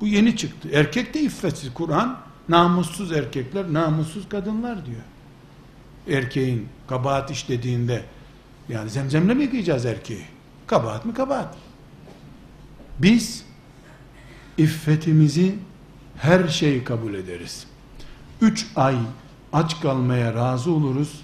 Bu 0.01 0.07
yeni 0.07 0.37
çıktı. 0.37 0.69
Erkek 0.73 1.15
de 1.15 1.21
iffetsiz. 1.21 1.75
Kur'an 1.75 2.21
namussuz 2.49 3.13
erkekler, 3.13 3.73
namussuz 3.73 4.29
kadınlar 4.29 4.87
diyor. 4.87 5.03
Erkeğin 6.09 6.69
kabahat 6.89 7.31
işlediğinde 7.31 8.05
yani 8.69 8.91
zemzemle 8.91 9.35
mi 9.35 9.43
yıkayacağız 9.43 9.87
erkeği? 9.87 10.25
Kabahat 10.67 11.05
mi 11.05 11.15
kabahat? 11.15 11.57
Biz 12.99 13.45
iffetimizi 14.59 15.55
her 16.17 16.49
şeyi 16.49 16.85
kabul 16.85 17.15
ederiz. 17.15 17.67
Üç 18.41 18.67
ay 18.77 18.97
aç 19.53 19.81
kalmaya 19.81 20.35
razı 20.35 20.73
oluruz. 20.73 21.21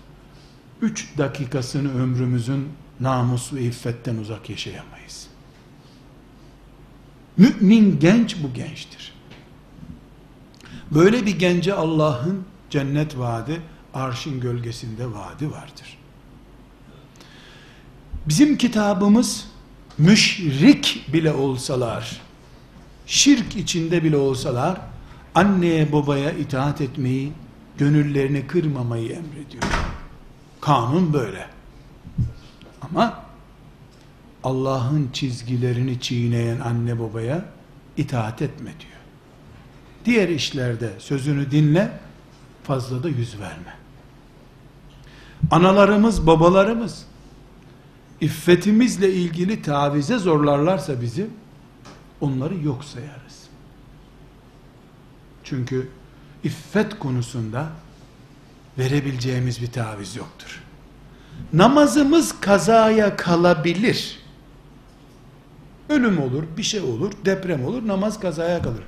Üç 0.83 1.19
dakikasını 1.19 2.03
ömrümüzün 2.03 2.69
namus 3.01 3.53
ve 3.53 3.63
iffetten 3.63 4.17
uzak 4.17 4.51
yaşayamayız. 4.51 5.27
Mümin 7.37 7.99
genç 8.01 8.37
bu 8.43 8.55
gençtir. 8.55 9.13
Böyle 10.91 11.27
bir 11.27 11.39
gence 11.39 11.75
Allah'ın 11.75 12.45
cennet 12.71 13.19
vaadi, 13.19 13.61
arşın 13.95 14.41
gölgesinde 14.41 15.13
vaadi 15.13 15.51
vardır. 15.51 15.99
Bizim 18.27 18.59
kitabımız 18.59 19.49
müşrik 19.99 21.09
bile 21.13 21.33
olsalar, 21.33 22.21
şirk 23.07 23.57
içinde 23.57 24.05
bile 24.05 24.17
olsalar, 24.17 24.81
anneye 25.35 25.93
babaya 25.93 26.31
itaat 26.31 26.81
etmeyi, 26.81 27.33
gönüllerini 27.79 28.47
kırmamayı 28.47 29.09
emrediyor. 29.09 29.63
Kanun 30.61 31.13
böyle. 31.13 31.47
Ama 32.83 33.25
Allah'ın 34.45 35.11
çizgilerini 35.13 36.01
çiğneyen 36.01 36.61
anne 36.61 36.99
babaya 37.01 37.45
itaat 37.97 38.43
etme 38.43 38.71
diyor. 38.81 39.01
Diğer 40.05 40.29
işlerde 40.29 40.91
sözünü 40.99 41.51
dinle, 41.51 41.91
fazla 42.65 43.03
da 43.03 43.09
yüz 43.09 43.41
verme. 43.41 43.77
Analarımız, 45.51 46.27
babalarımız, 46.27 47.07
iffetimizle 48.21 49.13
ilgili 49.13 49.63
tavize 49.63 50.19
zorlarlarsa 50.19 51.01
bizi, 51.01 51.27
onları 52.21 52.55
yok 52.55 52.85
sayarız. 52.85 53.47
Çünkü 55.45 55.89
iffet 56.47 56.99
konusunda 56.99 57.69
verebileceğimiz 58.79 59.63
bir 59.63 59.73
taviz 59.73 60.17
yoktur. 60.17 60.63
Namazımız 61.53 62.41
kazaya 62.41 63.17
kalabilir. 63.17 64.19
Ölüm 65.89 66.23
olur, 66.23 66.43
bir 66.57 66.63
şey 66.63 66.81
olur, 66.81 67.13
deprem 67.25 67.65
olur, 67.65 67.87
namaz 67.87 68.21
kazaya 68.21 68.63
kalır. 68.63 68.83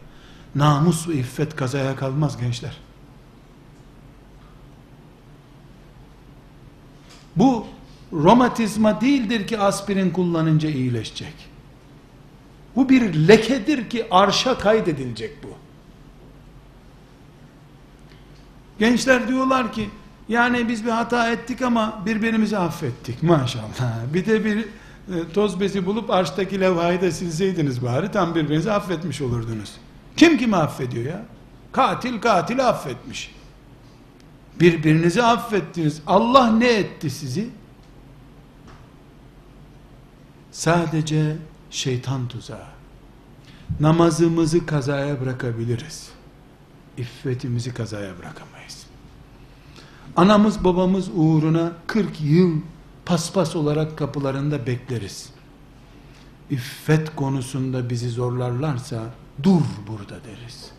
Namus 0.55 1.09
ve 1.09 1.14
iffet 1.14 1.57
kazaya 1.57 1.97
kalmaz 1.97 2.40
gençler. 2.40 2.77
Bu 7.37 7.66
romatizma 8.12 9.01
değildir 9.01 9.47
ki 9.47 9.59
aspirin 9.59 10.11
kullanınca 10.11 10.68
iyileşecek. 10.68 11.35
Bu 12.77 12.88
bir 12.88 13.29
lekedir 13.29 13.90
ki 13.90 14.07
arşa 14.11 14.59
kaydedilecek 14.59 15.42
bu. 15.42 15.68
Gençler 18.79 19.29
diyorlar 19.29 19.73
ki 19.73 19.91
yani 20.29 20.69
biz 20.69 20.85
bir 20.85 20.91
hata 20.91 21.31
ettik 21.31 21.62
ama 21.62 22.03
birbirimizi 22.07 22.59
affettik 22.59 23.23
maşallah. 23.23 24.14
Bir 24.14 24.27
de 24.27 24.45
bir 24.45 24.59
e, 24.59 24.64
toz 25.35 25.61
bezi 25.61 25.87
bulup 25.87 26.11
arştaki 26.11 26.61
levhayı 26.61 27.01
da 27.01 27.11
silseydiniz 27.11 27.83
bari 27.83 28.11
tam 28.11 28.35
birbirinizi 28.35 28.73
affetmiş 28.73 29.21
olurdunuz. 29.21 29.73
Kim 30.17 30.38
kimi 30.38 30.57
affediyor 30.57 31.05
ya? 31.05 31.25
Katil 31.73 32.21
katili 32.21 32.62
affetmiş. 32.62 33.35
Birbirinizi 34.61 35.23
affettiniz. 35.23 36.03
Allah 36.07 36.51
ne 36.51 36.69
etti 36.69 37.11
sizi? 37.11 37.49
Sadece 40.53 41.37
şeytan 41.71 42.29
tuzağı. 42.29 42.67
Namazımızı 43.81 44.67
kazaya 44.67 45.21
bırakabiliriz. 45.21 46.09
İffetimizi 46.99 47.75
kazaya 47.75 48.19
bırakamayız. 48.19 48.58
Anamız 50.19 50.65
babamız 50.65 51.09
uğruna 51.15 51.73
40 51.87 52.21
yıl 52.21 52.61
paspas 53.05 53.57
olarak 53.57 53.99
kapılarında 53.99 54.67
bekleriz. 54.67 55.31
İffet 56.51 57.17
konusunda 57.17 57.91
bizi 57.91 58.09
zorlarlarsa 58.09 59.15
dur 59.43 59.61
burada 59.89 60.25
deriz. 60.25 60.71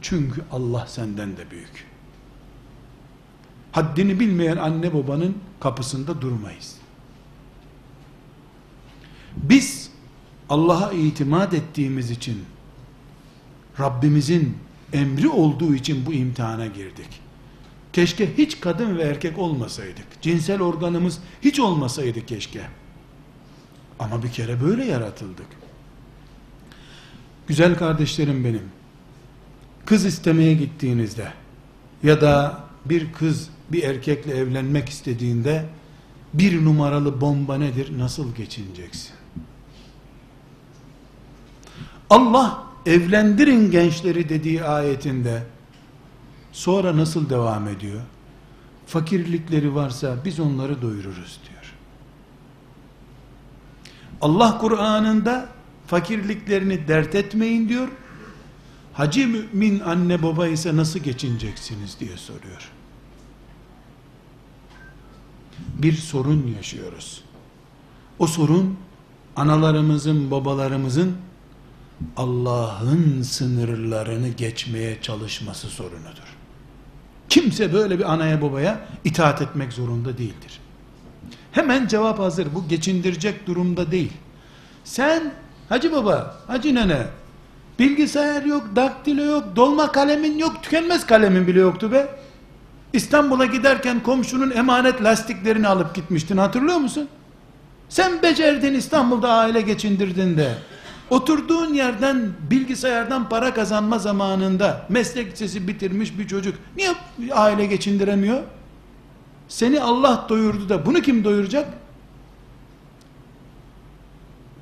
Çünkü 0.00 0.42
Allah 0.52 0.86
senden 0.86 1.36
de 1.36 1.50
büyük. 1.50 1.86
Haddini 3.72 4.20
bilmeyen 4.20 4.56
anne 4.56 4.94
babanın 4.94 5.38
kapısında 5.60 6.20
durmayız. 6.20 6.76
Biz 9.36 9.90
Allah'a 10.48 10.92
itimat 10.92 11.54
ettiğimiz 11.54 12.10
için 12.10 12.44
Rabbimizin 13.80 14.56
emri 14.92 15.28
olduğu 15.28 15.74
için 15.74 16.06
bu 16.06 16.12
imtihana 16.12 16.66
girdik. 16.66 17.25
Keşke 17.96 18.36
hiç 18.38 18.60
kadın 18.60 18.98
ve 18.98 19.02
erkek 19.02 19.38
olmasaydık. 19.38 20.22
Cinsel 20.22 20.62
organımız 20.62 21.18
hiç 21.42 21.60
olmasaydı 21.60 22.26
keşke. 22.26 22.60
Ama 23.98 24.22
bir 24.22 24.32
kere 24.32 24.60
böyle 24.60 24.84
yaratıldık. 24.84 25.46
Güzel 27.46 27.78
kardeşlerim 27.78 28.44
benim. 28.44 28.62
Kız 29.86 30.04
istemeye 30.04 30.54
gittiğinizde 30.54 31.28
ya 32.02 32.20
da 32.20 32.64
bir 32.84 33.12
kız 33.12 33.50
bir 33.72 33.82
erkekle 33.82 34.36
evlenmek 34.36 34.88
istediğinde 34.88 35.64
bir 36.34 36.64
numaralı 36.64 37.20
bomba 37.20 37.58
nedir? 37.58 37.98
Nasıl 37.98 38.34
geçineceksin? 38.34 39.12
Allah 42.10 42.62
evlendirin 42.86 43.70
gençleri 43.70 44.28
dediği 44.28 44.64
ayetinde 44.64 45.42
sonra 46.56 46.96
nasıl 46.96 47.30
devam 47.30 47.68
ediyor? 47.68 48.00
Fakirlikleri 48.86 49.74
varsa 49.74 50.16
biz 50.24 50.40
onları 50.40 50.82
doyururuz 50.82 51.40
diyor. 51.48 51.74
Allah 54.20 54.58
Kur'an'ında 54.58 55.48
fakirliklerini 55.86 56.88
dert 56.88 57.14
etmeyin 57.14 57.68
diyor. 57.68 57.88
Hacı 58.92 59.28
mümin 59.28 59.80
anne 59.80 60.22
baba 60.22 60.46
ise 60.46 60.76
nasıl 60.76 60.98
geçineceksiniz 60.98 61.96
diye 62.00 62.16
soruyor. 62.16 62.70
Bir 65.58 65.92
sorun 65.92 66.54
yaşıyoruz. 66.56 67.24
O 68.18 68.26
sorun 68.26 68.76
analarımızın, 69.36 70.30
babalarımızın 70.30 71.16
Allah'ın 72.16 73.22
sınırlarını 73.22 74.28
geçmeye 74.28 75.02
çalışması 75.02 75.66
sorunudur. 75.66 76.25
Kimse 77.28 77.72
böyle 77.72 77.98
bir 77.98 78.12
anaya 78.12 78.42
babaya 78.42 78.80
itaat 79.04 79.42
etmek 79.42 79.72
zorunda 79.72 80.18
değildir. 80.18 80.60
Hemen 81.52 81.86
cevap 81.86 82.18
hazır. 82.18 82.46
Bu 82.54 82.68
geçindirecek 82.68 83.46
durumda 83.46 83.90
değil. 83.90 84.12
Sen 84.84 85.32
hacı 85.68 85.92
baba, 85.92 86.36
hacı 86.46 86.74
nene 86.74 87.06
bilgisayar 87.78 88.42
yok, 88.42 88.66
daktilo 88.76 89.24
yok, 89.24 89.44
dolma 89.56 89.92
kalemin 89.92 90.38
yok, 90.38 90.62
tükenmez 90.62 91.06
kalemin 91.06 91.46
bile 91.46 91.60
yoktu 91.60 91.92
be. 91.92 92.08
İstanbul'a 92.92 93.46
giderken 93.46 94.02
komşunun 94.02 94.50
emanet 94.50 95.04
lastiklerini 95.04 95.68
alıp 95.68 95.94
gitmiştin 95.94 96.36
hatırlıyor 96.36 96.78
musun? 96.78 97.08
Sen 97.88 98.22
becerdin 98.22 98.74
İstanbul'da 98.74 99.32
aile 99.32 99.60
geçindirdin 99.60 100.36
de 100.36 100.54
Oturduğun 101.10 101.74
yerden 101.74 102.32
bilgisayardan 102.50 103.28
para 103.28 103.54
kazanma 103.54 103.98
zamanında 103.98 104.86
meslek 104.88 105.32
lisesi 105.32 105.68
bitirmiş 105.68 106.18
bir 106.18 106.28
çocuk 106.28 106.54
niye 106.76 106.88
aile 107.32 107.66
geçindiremiyor? 107.66 108.42
Seni 109.48 109.82
Allah 109.82 110.26
doyurdu 110.28 110.68
da 110.68 110.86
bunu 110.86 111.00
kim 111.00 111.24
doyuracak? 111.24 111.68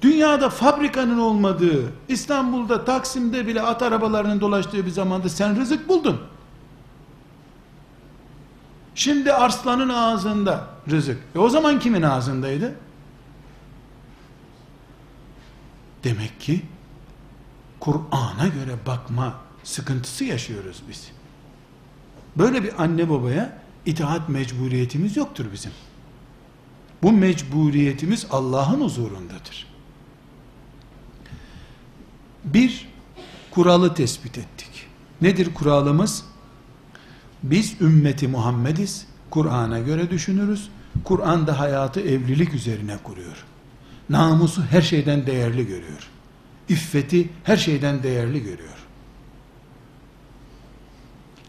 Dünyada 0.02 0.50
fabrikanın 0.50 1.18
olmadığı, 1.18 1.92
İstanbul'da, 2.08 2.84
Taksim'de 2.84 3.46
bile 3.46 3.62
at 3.62 3.82
arabalarının 3.82 4.40
dolaştığı 4.40 4.86
bir 4.86 4.90
zamanda 4.90 5.28
sen 5.28 5.60
rızık 5.60 5.88
buldun. 5.88 6.20
Şimdi 8.94 9.32
arslanın 9.32 9.88
ağzında 9.88 10.66
rızık. 10.90 11.18
E 11.34 11.38
o 11.38 11.48
zaman 11.48 11.78
kimin 11.78 12.02
ağzındaydı? 12.02 12.74
Demek 16.04 16.40
ki 16.40 16.62
Kur'an'a 17.80 18.48
göre 18.48 18.76
bakma 18.86 19.40
sıkıntısı 19.64 20.24
yaşıyoruz 20.24 20.82
biz. 20.88 21.10
Böyle 22.36 22.62
bir 22.62 22.82
anne 22.82 23.10
babaya 23.10 23.58
itaat 23.86 24.28
mecburiyetimiz 24.28 25.16
yoktur 25.16 25.44
bizim. 25.52 25.72
Bu 27.02 27.12
mecburiyetimiz 27.12 28.26
Allah'ın 28.30 28.80
huzurundadır. 28.80 29.66
Bir 32.44 32.88
kuralı 33.50 33.94
tespit 33.94 34.38
ettik. 34.38 34.86
Nedir 35.20 35.54
kuralımız? 35.54 36.24
Biz 37.42 37.80
ümmeti 37.80 38.28
Muhammediz. 38.28 39.06
Kur'an'a 39.30 39.78
göre 39.78 40.10
düşünürüz. 40.10 40.70
Kur'an 41.04 41.46
da 41.46 41.58
hayatı 41.58 42.00
evlilik 42.00 42.54
üzerine 42.54 42.96
kuruyor. 43.04 43.44
Namusu 44.10 44.62
her 44.62 44.82
şeyden 44.82 45.26
değerli 45.26 45.66
görüyor. 45.66 46.08
İffeti 46.68 47.28
her 47.44 47.56
şeyden 47.56 48.02
değerli 48.02 48.42
görüyor. 48.42 48.86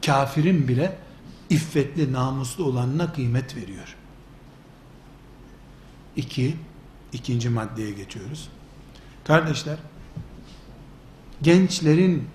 Kafirin 0.05 0.67
bile 0.67 0.97
iffetli, 1.49 2.13
namuslu 2.13 2.63
olanına 2.63 3.13
kıymet 3.13 3.55
veriyor. 3.55 3.95
İki, 6.15 6.55
ikinci 7.13 7.49
maddeye 7.49 7.91
geçiyoruz. 7.91 8.49
Kardeşler, 9.23 9.77
gençlerin 11.41 12.27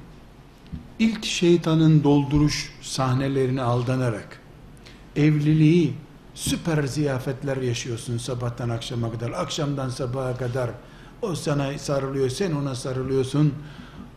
ilk 0.99 1.25
şeytanın 1.25 2.05
dolduruş 2.05 2.73
sahnelerine 2.83 3.63
aldanarak 3.63 4.41
evliliği 5.17 5.95
süper 6.35 6.85
ziyafetler 6.85 7.57
yaşıyorsun 7.57 8.19
sabahtan 8.19 8.69
akşama 8.69 9.13
kadar, 9.13 9.31
akşamdan 9.31 9.89
sabaha 9.89 10.37
kadar 10.37 10.71
o 11.23 11.35
sana 11.35 11.79
sarılıyor, 11.79 12.29
sen 12.29 12.53
ona 12.53 12.75
sarılıyorsun. 12.75 13.55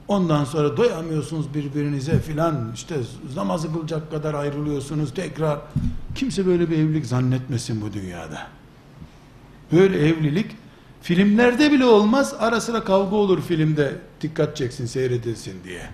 Ondan 0.08 0.46
sonra 0.46 0.78
doyamıyorsunuz 0.78 1.54
birbirinize 1.54 2.20
filan 2.20 2.72
işte 2.74 2.96
namazı 3.36 3.74
kılacak 3.74 4.12
kadar 4.12 4.34
ayrılıyorsunuz 4.34 5.14
tekrar. 5.14 5.60
Kimse 6.16 6.46
böyle 6.46 6.70
bir 6.70 6.78
evlilik 6.78 7.06
zannetmesin 7.06 7.82
bu 7.82 7.94
dünyada. 7.94 8.48
Böyle 9.72 10.08
evlilik 10.08 10.52
filmlerde 11.02 11.72
bile 11.72 11.86
olmaz. 11.86 12.36
Ara 12.40 12.62
sıra 12.62 12.84
kavga 12.84 13.16
olur 13.16 13.42
filmde. 13.42 13.96
Dikkat 14.22 14.58
çeksin 14.58 14.86
seyredilsin 14.86 15.64
diye. 15.64 15.90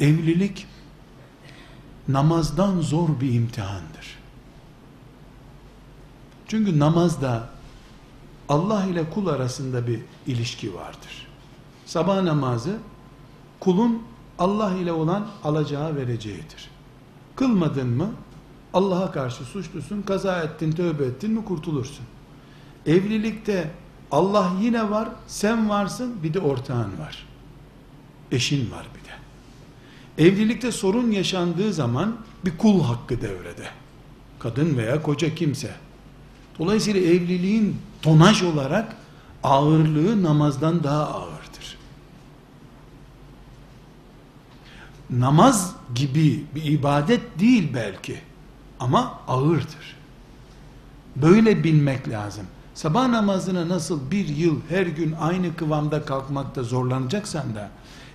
Evlilik 0.00 0.66
namazdan 2.08 2.80
zor 2.80 3.08
bir 3.20 3.32
imtihandır. 3.32 4.18
Çünkü 6.48 6.78
namazda 6.78 7.48
Allah 8.48 8.84
ile 8.84 9.10
kul 9.10 9.26
arasında 9.26 9.86
bir 9.86 10.00
ilişki 10.26 10.74
vardır. 10.74 11.26
Sabah 11.86 12.22
namazı 12.22 12.76
kulun 13.60 14.02
Allah 14.38 14.74
ile 14.74 14.92
olan 14.92 15.26
alacağı 15.44 15.96
vereceğidir. 15.96 16.70
Kılmadın 17.36 17.88
mı 17.88 18.10
Allah'a 18.74 19.12
karşı 19.12 19.44
suçlusun, 19.44 20.02
kaza 20.02 20.42
ettin, 20.42 20.72
tövbe 20.72 21.04
ettin 21.04 21.30
mi 21.30 21.44
kurtulursun. 21.44 22.04
Evlilikte 22.86 23.70
Allah 24.10 24.52
yine 24.60 24.90
var, 24.90 25.08
sen 25.26 25.68
varsın, 25.68 26.22
bir 26.22 26.34
de 26.34 26.40
ortağın 26.40 26.98
var. 26.98 27.26
Eşin 28.32 28.70
var 28.70 28.86
bir 28.94 29.04
de. 29.04 29.07
Evlilikte 30.18 30.72
sorun 30.72 31.10
yaşandığı 31.10 31.72
zaman 31.72 32.16
bir 32.44 32.58
kul 32.58 32.82
hakkı 32.82 33.20
devrede. 33.20 33.68
Kadın 34.38 34.76
veya 34.76 35.02
koca 35.02 35.34
kimse. 35.34 35.70
Dolayısıyla 36.58 37.00
evliliğin 37.00 37.76
tonaj 38.02 38.42
olarak 38.42 38.96
ağırlığı 39.42 40.22
namazdan 40.22 40.84
daha 40.84 41.06
ağırdır. 41.06 41.78
Namaz 45.10 45.74
gibi 45.94 46.44
bir 46.54 46.64
ibadet 46.64 47.40
değil 47.40 47.70
belki 47.74 48.18
ama 48.80 49.20
ağırdır. 49.28 49.96
Böyle 51.16 51.64
bilmek 51.64 52.08
lazım. 52.08 52.46
Sabah 52.74 53.08
namazına 53.08 53.68
nasıl 53.68 54.10
bir 54.10 54.28
yıl 54.28 54.60
her 54.68 54.86
gün 54.86 55.12
aynı 55.20 55.56
kıvamda 55.56 56.04
kalkmakta 56.04 56.62
zorlanacaksan 56.62 57.54
da 57.54 57.70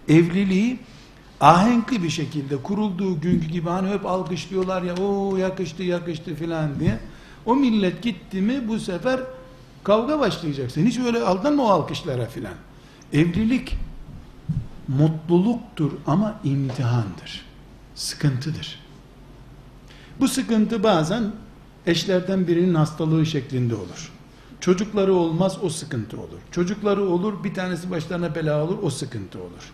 evliliği 0.07 0.79
ahenkli 1.43 2.03
bir 2.03 2.09
şekilde 2.09 2.57
kurulduğu 2.57 3.21
günkü 3.21 3.47
gibi 3.47 3.69
hani 3.69 3.89
hep 3.89 4.05
alkışlıyorlar 4.05 4.81
ya 4.81 4.95
o 4.95 5.37
yakıştı 5.37 5.83
yakıştı 5.83 6.35
filan 6.35 6.79
diye 6.79 6.99
o 7.45 7.55
millet 7.55 8.03
gitti 8.03 8.41
mi 8.41 8.67
bu 8.67 8.79
sefer 8.79 9.19
kavga 9.83 10.19
başlayacaksın. 10.19 10.85
Hiç 10.85 10.99
öyle 10.99 11.23
aldanma 11.23 11.63
o 11.63 11.67
alkışlara 11.67 12.25
filan. 12.25 12.53
Evlilik 13.13 13.77
mutluluktur 14.87 15.91
ama 16.07 16.39
imtihandır. 16.43 17.45
Sıkıntıdır. 17.95 18.79
Bu 20.19 20.27
sıkıntı 20.27 20.83
bazen 20.83 21.31
eşlerden 21.85 22.47
birinin 22.47 22.73
hastalığı 22.73 23.25
şeklinde 23.25 23.75
olur. 23.75 24.11
Çocukları 24.59 25.13
olmaz 25.13 25.57
o 25.61 25.69
sıkıntı 25.69 26.17
olur. 26.17 26.39
Çocukları 26.51 27.03
olur 27.03 27.43
bir 27.43 27.53
tanesi 27.53 27.91
başlarına 27.91 28.35
bela 28.35 28.63
olur 28.63 28.77
o 28.83 28.89
sıkıntı 28.89 29.39
olur. 29.39 29.71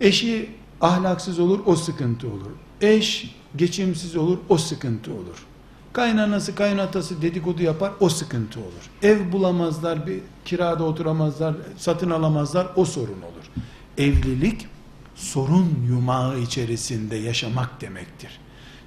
Eşi 0.00 0.50
ahlaksız 0.80 1.38
olur 1.38 1.60
o 1.66 1.76
sıkıntı 1.76 2.28
olur. 2.28 2.50
Eş 2.80 3.34
geçimsiz 3.56 4.16
olur 4.16 4.38
o 4.48 4.58
sıkıntı 4.58 5.12
olur. 5.12 5.46
Kaynanası 5.92 6.54
kaynatası 6.54 7.22
dedikodu 7.22 7.62
yapar 7.62 7.92
o 8.00 8.08
sıkıntı 8.08 8.60
olur. 8.60 8.90
Ev 9.02 9.32
bulamazlar 9.32 10.06
bir 10.06 10.20
kirada 10.44 10.84
oturamazlar 10.84 11.54
satın 11.76 12.10
alamazlar 12.10 12.66
o 12.76 12.84
sorun 12.84 13.22
olur. 13.22 13.64
Evlilik 13.98 14.66
sorun 15.14 15.68
yumağı 15.88 16.38
içerisinde 16.38 17.16
yaşamak 17.16 17.80
demektir. 17.80 18.40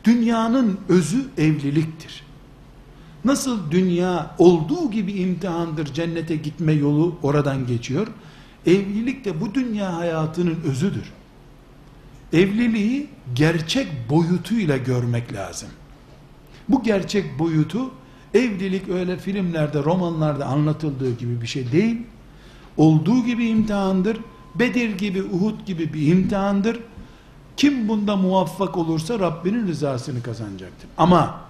Dünyanın 0.04 0.80
özü 0.90 1.26
evliliktir. 1.38 2.24
Nasıl 3.26 3.72
dünya 3.72 4.36
olduğu 4.38 4.92
gibi 4.92 5.14
imtihandır, 5.14 5.94
cennete 5.94 6.36
gitme 6.36 6.74
yolu 6.74 7.16
oradan 7.24 7.68
geçiyor. 7.68 8.08
Evlilik 8.66 9.26
de 9.26 9.42
bu 9.42 9.54
dünya 9.54 9.98
hayatının 9.98 10.58
özüdür. 10.66 11.12
Evliliği 12.34 13.08
gerçek 13.36 13.88
boyutuyla 14.10 14.78
görmek 14.78 15.34
lazım. 15.34 15.70
Bu 16.70 16.84
gerçek 16.84 17.40
boyutu 17.40 17.92
evlilik 18.34 18.90
öyle 18.90 19.18
filmlerde, 19.18 19.84
romanlarda 19.84 20.46
anlatıldığı 20.46 21.18
gibi 21.18 21.42
bir 21.42 21.48
şey 21.48 21.72
değil. 21.72 21.98
Olduğu 22.78 23.26
gibi 23.26 23.48
imtihandır. 23.48 24.18
Bedir 24.56 24.98
gibi, 24.98 25.24
Uhud 25.24 25.66
gibi 25.66 25.94
bir 25.94 26.08
imtihandır. 26.08 26.80
Kim 27.58 27.88
bunda 27.88 28.16
muvaffak 28.16 28.78
olursa 28.78 29.20
Rabbinin 29.20 29.68
rızasını 29.68 30.24
kazanacaktır. 30.24 30.90
Ama 30.98 31.42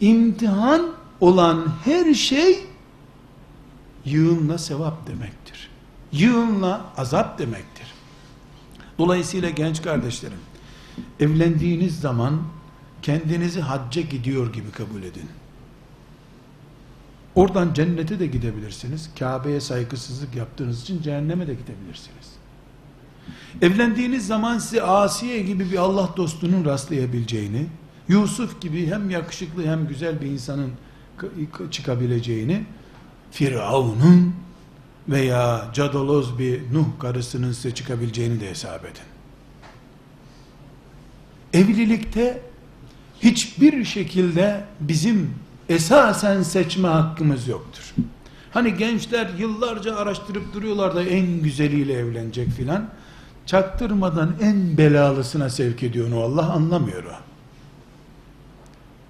imtihan 0.00 0.86
olan 1.20 1.66
her 1.84 2.14
şey 2.14 2.58
yığınla 4.04 4.58
sevap 4.58 5.06
demektir. 5.06 5.69
Yığınla 6.12 6.92
azap 6.96 7.38
demektir. 7.38 7.86
Dolayısıyla 8.98 9.50
genç 9.50 9.82
kardeşlerim, 9.82 10.38
evlendiğiniz 11.20 12.00
zaman 12.00 12.42
kendinizi 13.02 13.60
hacca 13.60 14.02
gidiyor 14.02 14.52
gibi 14.52 14.70
kabul 14.70 15.02
edin. 15.02 15.28
Oradan 17.34 17.74
cennete 17.74 18.18
de 18.18 18.26
gidebilirsiniz. 18.26 19.10
Kabe'ye 19.18 19.60
saygısızlık 19.60 20.34
yaptığınız 20.34 20.82
için 20.82 21.02
cehenneme 21.02 21.46
de 21.46 21.54
gidebilirsiniz. 21.54 22.30
Evlendiğiniz 23.62 24.26
zaman 24.26 24.58
size 24.58 24.82
Asiye 24.82 25.42
gibi 25.42 25.70
bir 25.70 25.76
Allah 25.76 26.10
dostunun 26.16 26.64
rastlayabileceğini, 26.64 27.66
Yusuf 28.08 28.60
gibi 28.60 28.86
hem 28.86 29.10
yakışıklı 29.10 29.66
hem 29.66 29.88
güzel 29.88 30.20
bir 30.20 30.26
insanın 30.26 30.70
çıkabileceğini, 31.70 32.64
Firavun'un 33.30 34.34
veya 35.10 35.70
cadaloz 35.72 36.38
bir 36.38 36.74
Nuh 36.74 36.86
karısının 37.00 37.52
size 37.52 37.74
çıkabileceğini 37.74 38.40
de 38.40 38.50
hesap 38.50 38.84
edin. 38.84 39.02
Evlilikte 41.52 42.42
hiçbir 43.20 43.84
şekilde 43.84 44.64
bizim 44.80 45.34
esasen 45.68 46.42
seçme 46.42 46.88
hakkımız 46.88 47.48
yoktur. 47.48 47.94
Hani 48.50 48.74
gençler 48.74 49.30
yıllarca 49.38 49.96
araştırıp 49.96 50.54
duruyorlar 50.54 50.94
da 50.94 51.02
en 51.02 51.42
güzeliyle 51.42 51.92
evlenecek 51.92 52.48
filan. 52.48 52.88
Çaktırmadan 53.46 54.34
en 54.40 54.78
belalısına 54.78 55.50
sevk 55.50 55.82
ediyor 55.82 56.08
onu 56.08 56.20
Allah 56.20 56.52
anlamıyor 56.52 57.04
o. 57.04 57.14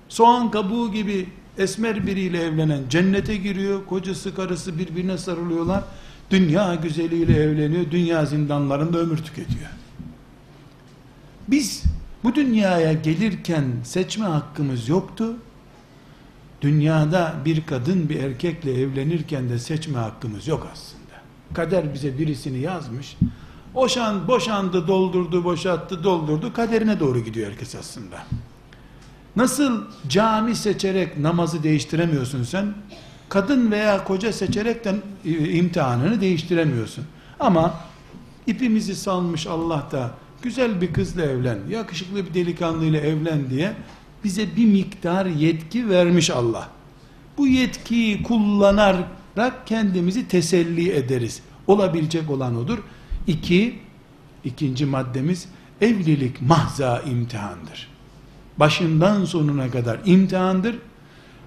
Soğan 0.08 0.50
kabuğu 0.50 0.92
gibi 0.92 1.28
esmer 1.60 2.06
biriyle 2.06 2.42
evlenen 2.42 2.82
cennete 2.90 3.36
giriyor. 3.36 3.86
Kocası 3.86 4.34
karısı 4.34 4.78
birbirine 4.78 5.18
sarılıyorlar. 5.18 5.84
Dünya 6.30 6.74
güzeliyle 6.74 7.36
evleniyor. 7.42 7.90
Dünya 7.90 8.26
zindanlarında 8.26 8.98
ömür 8.98 9.16
tüketiyor. 9.16 9.70
Biz 11.48 11.82
bu 12.24 12.34
dünyaya 12.34 12.92
gelirken 12.92 13.64
seçme 13.84 14.26
hakkımız 14.26 14.88
yoktu. 14.88 15.36
Dünyada 16.60 17.34
bir 17.44 17.66
kadın 17.66 18.08
bir 18.08 18.22
erkekle 18.22 18.80
evlenirken 18.80 19.48
de 19.48 19.58
seçme 19.58 19.98
hakkımız 19.98 20.48
yok 20.48 20.68
aslında. 20.72 21.00
Kader 21.54 21.94
bize 21.94 22.18
birisini 22.18 22.58
yazmış. 22.58 23.16
Boşan, 23.74 24.28
boşandı, 24.28 24.88
doldurdu, 24.88 25.44
boşalttı, 25.44 26.04
doldurdu. 26.04 26.52
Kaderine 26.52 27.00
doğru 27.00 27.18
gidiyor 27.18 27.50
herkes 27.50 27.74
aslında. 27.74 28.26
Nasıl 29.36 29.82
cami 30.08 30.56
seçerek 30.56 31.18
namazı 31.18 31.62
değiştiremiyorsun 31.62 32.42
sen? 32.42 32.74
Kadın 33.28 33.70
veya 33.70 34.04
koca 34.04 34.32
seçerekten 34.32 34.96
imtihanını 35.52 36.20
değiştiremiyorsun. 36.20 37.04
Ama 37.40 37.74
ipimizi 38.46 38.94
salmış 38.94 39.46
Allah 39.46 39.88
da 39.92 40.10
güzel 40.42 40.80
bir 40.80 40.92
kızla 40.92 41.22
evlen, 41.22 41.58
yakışıklı 41.70 42.26
bir 42.26 42.34
delikanlıyla 42.34 43.00
evlen 43.00 43.50
diye 43.50 43.72
bize 44.24 44.56
bir 44.56 44.66
miktar 44.66 45.26
yetki 45.26 45.88
vermiş 45.88 46.30
Allah. 46.30 46.68
Bu 47.38 47.46
yetkiyi 47.46 48.22
kullanarak 48.22 49.66
kendimizi 49.66 50.28
teselli 50.28 50.92
ederiz. 50.92 51.42
Olabilecek 51.66 52.30
olan 52.30 52.56
odur. 52.56 52.78
İki, 53.26 53.78
ikinci 54.44 54.86
maddemiz 54.86 55.48
evlilik 55.80 56.42
mahza 56.42 57.00
imtihandır. 57.00 57.89
Başından 58.60 59.24
sonuna 59.24 59.70
kadar 59.70 60.00
imtihandır. 60.04 60.76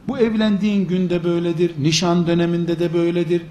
Bu 0.07 0.17
evlendiğin 0.17 0.87
günde 0.87 1.23
böyledir, 1.23 1.71
nişan 1.79 2.27
döneminde 2.27 2.79
de 2.79 2.93
böyledir, 2.93 3.41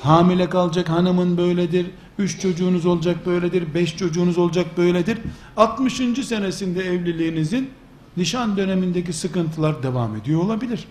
hamile 0.00 0.48
kalacak 0.48 0.88
hanımın 0.88 1.36
böyledir, 1.36 1.86
üç 2.18 2.40
çocuğunuz 2.40 2.86
olacak 2.86 3.26
böyledir, 3.26 3.74
beş 3.74 3.96
çocuğunuz 3.96 4.38
olacak 4.38 4.66
böyledir. 4.76 5.18
60. 5.56 5.94
senesinde 6.24 6.84
evliliğinizin 6.84 7.70
nişan 8.16 8.56
dönemindeki 8.56 9.12
sıkıntılar 9.12 9.82
devam 9.82 10.16
ediyor 10.16 10.40
olabilir. 10.40 10.84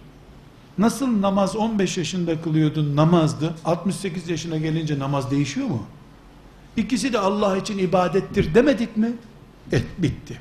Nasıl 0.77 1.21
namaz 1.21 1.55
15 1.55 1.97
yaşında 1.97 2.41
kılıyordun 2.41 2.95
namazdı, 2.95 3.55
68 3.65 4.29
yaşına 4.29 4.57
gelince 4.57 4.99
namaz 4.99 5.31
değişiyor 5.31 5.67
mu? 5.67 5.83
İkisi 6.77 7.13
de 7.13 7.19
Allah 7.19 7.57
için 7.57 7.77
ibadettir 7.77 8.55
demedik 8.55 8.97
mi? 8.97 9.11
Et 9.71 9.85
bitti. 9.97 10.39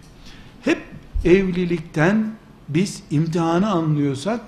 Hep 0.62 0.78
evlilikten 1.26 2.34
biz 2.68 3.02
imtihanı 3.10 3.70
anlıyorsak 3.70 4.40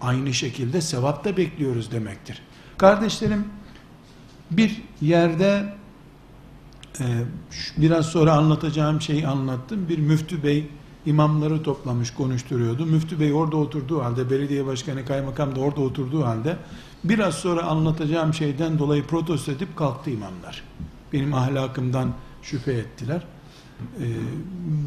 aynı 0.00 0.34
şekilde 0.34 0.80
sevap 0.80 1.24
da 1.24 1.36
bekliyoruz 1.36 1.92
demektir. 1.92 2.42
Kardeşlerim 2.78 3.44
bir 4.50 4.82
yerde 5.00 5.74
e, 7.00 7.04
biraz 7.76 8.06
sonra 8.06 8.32
anlatacağım 8.32 9.00
şeyi 9.00 9.26
anlattım. 9.26 9.88
Bir 9.88 9.98
müftü 9.98 10.42
bey 10.42 10.66
imamları 11.06 11.62
toplamış 11.62 12.10
konuşturuyordu. 12.10 12.86
Müftü 12.86 13.20
bey 13.20 13.32
orada 13.32 13.56
oturduğu 13.56 14.02
halde, 14.02 14.30
belediye 14.30 14.66
başkanı, 14.66 15.06
kaymakam 15.06 15.56
da 15.56 15.60
orada 15.60 15.80
oturduğu 15.80 16.24
halde 16.24 16.56
biraz 17.04 17.34
sonra 17.34 17.62
anlatacağım 17.62 18.34
şeyden 18.34 18.78
dolayı 18.78 19.06
protesto 19.06 19.52
edip 19.52 19.76
kalktı 19.76 20.10
imamlar. 20.10 20.62
Benim 21.12 21.34
ahlakımdan 21.34 22.12
şüphe 22.42 22.72
ettiler. 22.72 23.22
Ee, 24.00 24.04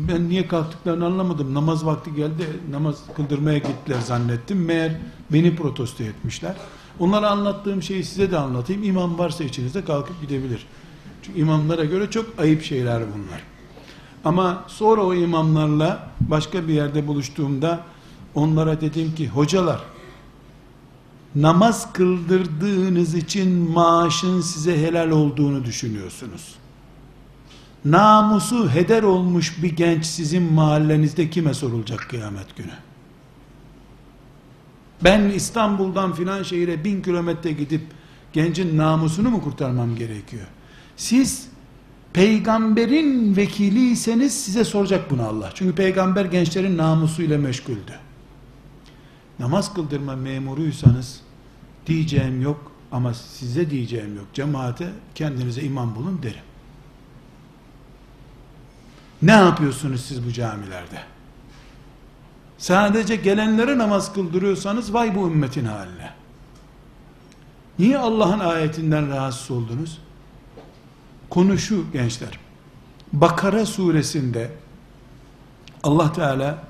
ben 0.08 0.30
niye 0.30 0.48
kalktıklarını 0.48 1.06
anlamadım. 1.06 1.54
Namaz 1.54 1.86
vakti 1.86 2.16
geldi, 2.16 2.48
namaz 2.72 2.96
kıldırmaya 3.16 3.58
gittiler 3.58 4.00
zannettim. 4.00 4.66
Meğer 4.66 4.92
beni 5.34 5.56
protesto 5.56 6.04
etmişler. 6.04 6.56
Onlara 7.00 7.30
anlattığım 7.30 7.84
şeyi 7.84 8.04
size 8.04 8.32
de 8.32 8.38
anlatayım. 8.38 8.84
İmam 8.84 9.20
varsa 9.20 9.44
içinizde 9.44 9.86
kalkıp 9.86 10.22
gidebilir. 10.22 10.66
Çünkü 11.22 11.40
imamlara 11.40 11.86
göre 11.86 12.10
çok 12.10 12.40
ayıp 12.40 12.64
şeyler 12.64 13.04
bunlar. 13.14 13.44
Ama 14.26 14.64
sonra 14.68 15.02
o 15.02 15.14
imamlarla 15.14 16.12
başka 16.20 16.68
bir 16.68 16.74
yerde 16.74 17.08
buluştuğumda 17.08 17.84
onlara 18.36 18.82
dedim 18.82 19.16
ki 19.16 19.28
hocalar 19.28 19.82
namaz 21.36 21.94
kıldırdığınız 21.94 23.16
için 23.16 23.72
maaşın 23.72 24.42
size 24.42 24.82
helal 24.82 25.10
olduğunu 25.10 25.66
düşünüyorsunuz. 25.66 26.56
Namusu 27.86 28.70
heder 28.70 29.04
olmuş 29.04 29.64
bir 29.64 29.76
genç 29.76 30.06
sizin 30.06 30.54
mahallenizde 30.54 31.30
kime 31.30 31.54
sorulacak 31.54 32.00
kıyamet 32.10 32.58
günü? 32.58 32.74
Ben 35.04 35.30
İstanbul'dan 35.30 36.14
filan 36.14 36.44
şehire 36.44 36.84
bin 36.84 37.02
kilometre 37.02 37.52
gidip 37.52 37.82
gencin 38.34 38.78
namusunu 38.78 39.30
mu 39.30 39.42
kurtarmam 39.42 39.96
gerekiyor? 39.96 40.48
Siz 40.98 41.48
peygamberin 42.14 43.36
vekiliyseniz 43.36 44.44
size 44.46 44.64
soracak 44.64 45.12
bunu 45.12 45.28
Allah. 45.28 45.52
Çünkü 45.54 45.76
peygamber 45.76 46.26
gençlerin 46.26 46.78
namusuyla 46.78 47.38
meşguldü. 47.38 48.00
Namaz 49.40 49.74
kıldırma 49.74 50.16
memuruysanız 50.16 51.22
diyeceğim 51.88 52.42
yok 52.42 52.72
ama 52.92 53.14
size 53.14 53.70
diyeceğim 53.70 54.16
yok. 54.16 54.26
Cemaate 54.34 54.90
kendinize 55.16 55.62
imam 55.62 55.96
bulun 55.96 56.20
derim. 56.24 56.47
Ne 59.22 59.32
yapıyorsunuz 59.32 60.02
siz 60.02 60.26
bu 60.26 60.32
camilerde? 60.32 61.02
Sadece 62.58 63.16
gelenlere 63.16 63.78
namaz 63.78 64.14
kıldırıyorsanız 64.14 64.94
vay 64.94 65.16
bu 65.16 65.28
ümmetin 65.28 65.66
haline. 65.66 66.12
Niye 67.80 67.98
Allah'ın 67.98 68.40
ayetinden 68.40 69.10
rahatsız 69.10 69.52
oldunuz? 69.52 69.98
Konu 71.30 71.58
şu 71.58 71.92
gençler. 71.94 72.40
Bakara 73.14 73.66
suresinde 73.66 74.52
Allah 75.84 76.14
Teala 76.14 76.64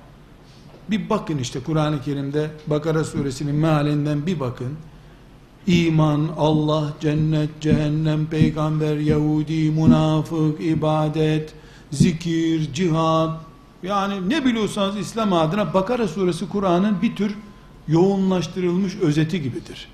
bir 0.89 1.09
bakın 1.09 1.37
işte 1.37 1.59
Kur'an-ı 1.59 2.01
Kerim'de 2.01 2.49
Bakara 2.67 3.03
suresinin 3.03 3.55
mealinden 3.55 4.25
bir 4.25 4.39
bakın. 4.39 4.77
İman, 5.67 6.29
Allah, 6.37 6.93
cennet, 6.99 7.61
cehennem, 7.61 8.25
peygamber, 8.25 8.97
Yahudi, 8.97 9.71
münafık, 9.71 10.61
ibadet, 10.61 11.53
zikir, 11.91 12.73
cihad, 12.73 13.31
yani 13.83 14.29
ne 14.29 14.45
biliyorsanız 14.45 14.97
İslam 14.97 15.33
adına 15.33 15.73
Bakara 15.73 16.07
suresi 16.07 16.49
Kur'an'ın 16.49 17.01
bir 17.01 17.15
tür 17.15 17.35
yoğunlaştırılmış 17.87 18.95
özeti 18.95 19.41
gibidir. 19.41 19.87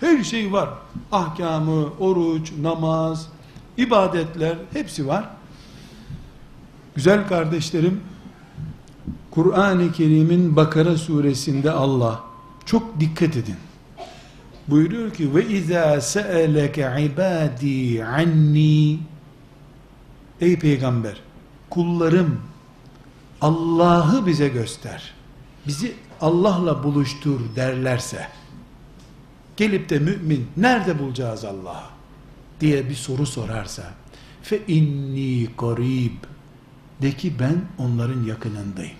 Her 0.00 0.24
şey 0.24 0.52
var. 0.52 0.68
Ahkamı, 1.12 1.86
oruç, 1.98 2.52
namaz, 2.62 3.28
ibadetler 3.76 4.58
hepsi 4.72 5.06
var. 5.06 5.28
Güzel 6.94 7.28
kardeşlerim, 7.28 8.00
Kur'an-ı 9.30 9.92
Kerim'in 9.92 10.56
Bakara 10.56 10.96
suresinde 10.96 11.70
Allah 11.70 12.20
çok 12.66 13.00
dikkat 13.00 13.36
edin. 13.36 13.56
Buyuruyor 14.68 15.10
ki 15.10 15.34
ve 15.34 15.48
izâ 15.48 16.00
se'eleke 16.00 17.12
ibâdî 17.12 18.04
anni 18.04 18.98
Ey 20.40 20.58
peygamber 20.58 21.25
kullarım 21.76 22.40
Allah'ı 23.40 24.26
bize 24.26 24.48
göster. 24.48 25.14
Bizi 25.66 25.94
Allah'la 26.20 26.84
buluştur 26.84 27.40
derlerse 27.56 28.28
gelip 29.56 29.88
de 29.88 29.98
mümin 29.98 30.46
nerede 30.56 30.98
bulacağız 30.98 31.44
Allah'ı 31.44 31.90
diye 32.60 32.88
bir 32.88 32.94
soru 32.94 33.26
sorarsa 33.26 33.82
fe 34.42 34.66
inni 34.68 35.48
qarib 35.56 36.24
de 37.02 37.12
ki 37.12 37.32
ben 37.40 37.60
onların 37.78 38.24
yakınındayım. 38.24 38.96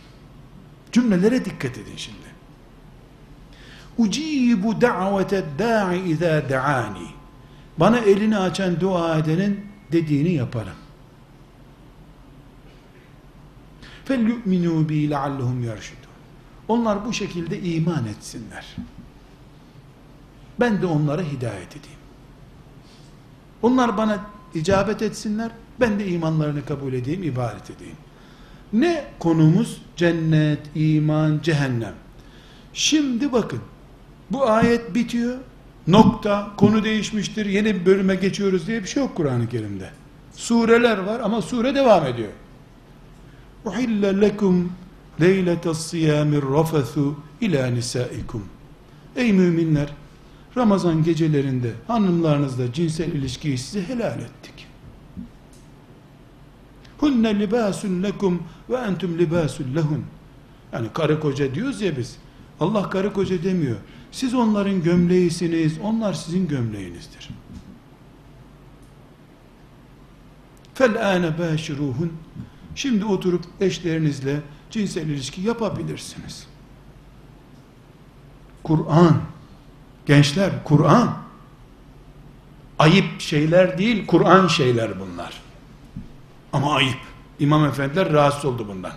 Cümlelere 0.93 1.45
dikkat 1.45 1.79
edin 1.79 1.97
şimdi. 1.97 2.27
Ucibu 3.99 4.81
da'vete 4.81 5.45
da'i 5.59 6.09
izâ 6.09 6.49
da'ani. 6.49 7.09
Bana 7.79 7.99
elini 7.99 8.39
açan 8.39 8.81
dua 8.81 9.19
edenin 9.19 9.67
dediğini 9.93 10.33
yaparım. 10.33 10.86
فَلْيُؤْمِنُوا 14.08 14.80
بِي 14.90 15.10
لَعَلَّهُمْ 15.14 15.58
يَرْشُدُونَ 15.70 16.12
Onlar 16.68 17.06
bu 17.06 17.14
şekilde 17.14 17.60
iman 17.60 18.06
etsinler. 18.06 18.76
Ben 20.60 20.82
de 20.82 20.86
onlara 20.86 21.22
hidayet 21.22 21.72
edeyim. 21.72 22.00
Onlar 23.62 23.98
bana 23.98 24.26
icabet 24.54 25.02
etsinler, 25.02 25.52
ben 25.80 26.00
de 26.00 26.08
imanlarını 26.08 26.66
kabul 26.66 26.94
edeyim, 26.94 27.24
ibadet 27.24 27.70
edeyim. 27.70 27.98
Ne 28.74 29.06
konumuz? 29.20 29.82
Cennet, 29.96 30.60
iman, 30.76 31.40
cehennem. 31.44 31.94
Şimdi 32.74 33.32
bakın, 33.32 33.60
bu 34.32 34.50
ayet 34.50 34.96
bitiyor, 34.96 35.38
nokta, 35.88 36.52
konu 36.58 36.84
değişmiştir, 36.84 37.46
yeni 37.46 37.76
bir 37.76 37.86
bölüme 37.86 38.16
geçiyoruz 38.16 38.68
diye 38.68 38.84
bir 38.84 38.88
şey 38.88 39.04
yok 39.04 39.16
Kur'an-ı 39.16 39.50
Kerim'de. 39.50 39.90
Sureler 40.36 40.98
var 40.98 41.20
ama 41.20 41.42
sure 41.42 41.76
devam 41.76 42.06
ediyor. 42.06 42.32
uhille 43.67 44.21
lekum 44.21 44.73
leyletes 45.21 45.79
siyamir 45.79 46.43
rafethu 46.43 47.17
ila 47.41 47.67
nisaikum 47.67 48.45
ey 49.17 49.33
müminler 49.33 49.89
Ramazan 50.57 51.03
gecelerinde 51.03 51.73
hanımlarınızla 51.87 52.73
cinsel 52.73 53.13
ilişkiyi 53.13 53.59
size 53.59 53.89
helal 53.89 54.19
ettik. 54.21 54.67
Hunne 56.99 57.41
libasun 57.41 58.03
lekum 58.03 58.43
ve 58.71 58.77
entum 58.77 59.19
libasun 59.19 59.75
lehun. 59.75 60.05
Yani 60.73 60.89
karı 60.95 61.21
koca 61.21 61.55
diyoruz 61.55 61.81
ya 61.81 61.97
biz. 61.97 62.17
Allah 62.61 62.91
karı 62.91 63.13
koca 63.13 63.43
demiyor. 63.43 63.77
Siz 64.13 64.35
onların 64.35 64.83
gömleğisiniz, 64.83 65.79
onlar 65.83 66.13
sizin 66.13 66.49
gömleğinizdir. 66.49 67.29
Fel 70.75 71.13
âne 71.13 71.27
bâşirûhun 71.39 72.13
Şimdi 72.77 73.05
oturup 73.05 73.45
eşlerinizle 73.61 74.41
cinsel 74.71 75.07
ilişki 75.07 75.41
yapabilirsiniz. 75.41 76.47
Kur'an, 78.63 79.21
gençler 80.07 80.51
Kur'an, 80.65 81.17
ayıp 82.79 83.21
şeyler 83.21 83.79
değil, 83.79 84.07
Kur'an 84.07 84.47
şeyler 84.47 85.01
bunlar. 85.01 85.43
Ama 86.53 86.75
ayıp. 86.75 86.99
İmam 87.39 87.65
efendiler 87.65 88.13
rahatsız 88.13 88.45
oldu 88.45 88.69
bundan. 88.69 88.93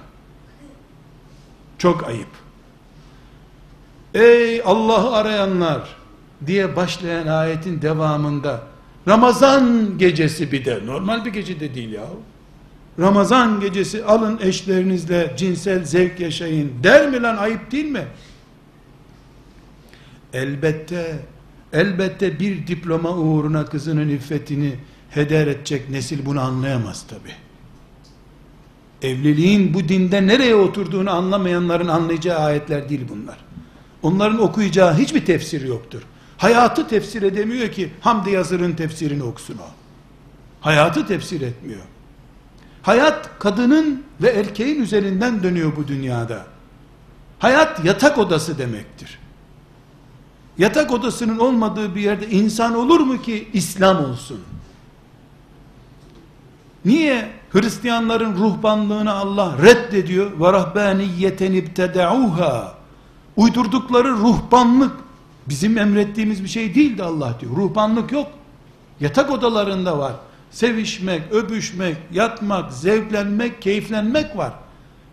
Çok 1.77 2.07
ayıp. 2.07 2.29
Ey 4.13 4.61
Allah'ı 4.61 5.15
arayanlar 5.15 5.95
diye 6.45 6.75
başlayan 6.75 7.27
ayetin 7.27 7.81
devamında 7.81 8.61
Ramazan 9.07 9.97
gecesi 9.97 10.51
bir 10.51 10.65
de 10.65 10.85
normal 10.85 11.25
bir 11.25 11.33
gece 11.33 11.59
de 11.59 11.75
değil 11.75 11.91
ya. 11.91 12.05
Ramazan 12.99 13.59
gecesi 13.59 14.05
alın 14.05 14.39
eşlerinizle 14.41 15.33
cinsel 15.37 15.85
zevk 15.85 16.19
yaşayın 16.19 16.71
der 16.83 17.09
mi 17.09 17.21
lan 17.21 17.37
ayıp 17.37 17.71
değil 17.71 17.85
mi? 17.85 18.07
Elbette 20.33 21.19
elbette 21.73 22.39
bir 22.39 22.67
diploma 22.67 23.17
uğruna 23.17 23.65
kızının 23.65 24.09
iffetini 24.09 24.75
heder 25.09 25.47
edecek 25.47 25.89
nesil 25.89 26.25
bunu 26.25 26.41
anlayamaz 26.41 27.07
tabi. 27.07 27.29
Evliliğin 29.01 29.73
bu 29.73 29.89
dinde 29.89 30.27
nereye 30.27 30.55
oturduğunu 30.55 31.11
anlamayanların 31.11 31.87
anlayacağı 31.87 32.39
ayetler 32.39 32.89
değil 32.89 33.01
bunlar. 33.09 33.37
Onların 34.03 34.41
okuyacağı 34.41 34.97
hiçbir 34.97 35.25
tefsir 35.25 35.67
yoktur. 35.67 36.01
Hayatı 36.37 36.87
tefsir 36.87 37.21
edemiyor 37.21 37.67
ki 37.67 37.89
Hamdi 38.01 38.31
Yazır'ın 38.31 38.71
tefsirini 38.71 39.23
okusun 39.23 39.57
o. 39.57 39.67
Hayatı 40.61 41.07
tefsir 41.07 41.41
etmiyor. 41.41 41.81
Hayat 42.81 43.39
kadının 43.39 44.03
ve 44.21 44.29
erkeğin 44.29 44.81
üzerinden 44.81 45.43
dönüyor 45.43 45.75
bu 45.75 45.87
dünyada. 45.87 46.45
Hayat 47.39 47.85
yatak 47.85 48.17
odası 48.17 48.57
demektir. 48.57 49.19
Yatak 50.57 50.91
odasının 50.91 51.37
olmadığı 51.37 51.95
bir 51.95 52.01
yerde 52.01 52.29
insan 52.29 52.75
olur 52.75 52.99
mu 52.99 53.21
ki 53.21 53.49
İslam 53.53 54.05
olsun? 54.05 54.39
Niye 56.85 57.31
Hristiyanların 57.51 58.35
ruhbanlığını 58.35 59.13
Allah 59.13 59.57
reddediyor? 59.61 60.53
Rahbaniyeten 60.53 61.51
ibtedauha. 61.51 62.75
Uydurdukları 63.37 64.11
ruhbanlık 64.11 64.91
bizim 65.49 65.77
emrettiğimiz 65.77 66.43
bir 66.43 66.49
şey 66.49 66.75
değildi 66.75 67.03
Allah 67.03 67.35
diyor. 67.39 67.55
Ruhbanlık 67.55 68.11
yok. 68.11 68.27
Yatak 68.99 69.31
odalarında 69.31 69.97
var. 69.97 70.13
Sevişmek, 70.51 71.21
öpüşmek, 71.31 71.97
yatmak, 72.13 72.73
zevklenmek, 72.73 73.61
keyiflenmek 73.61 74.37
var. 74.37 74.53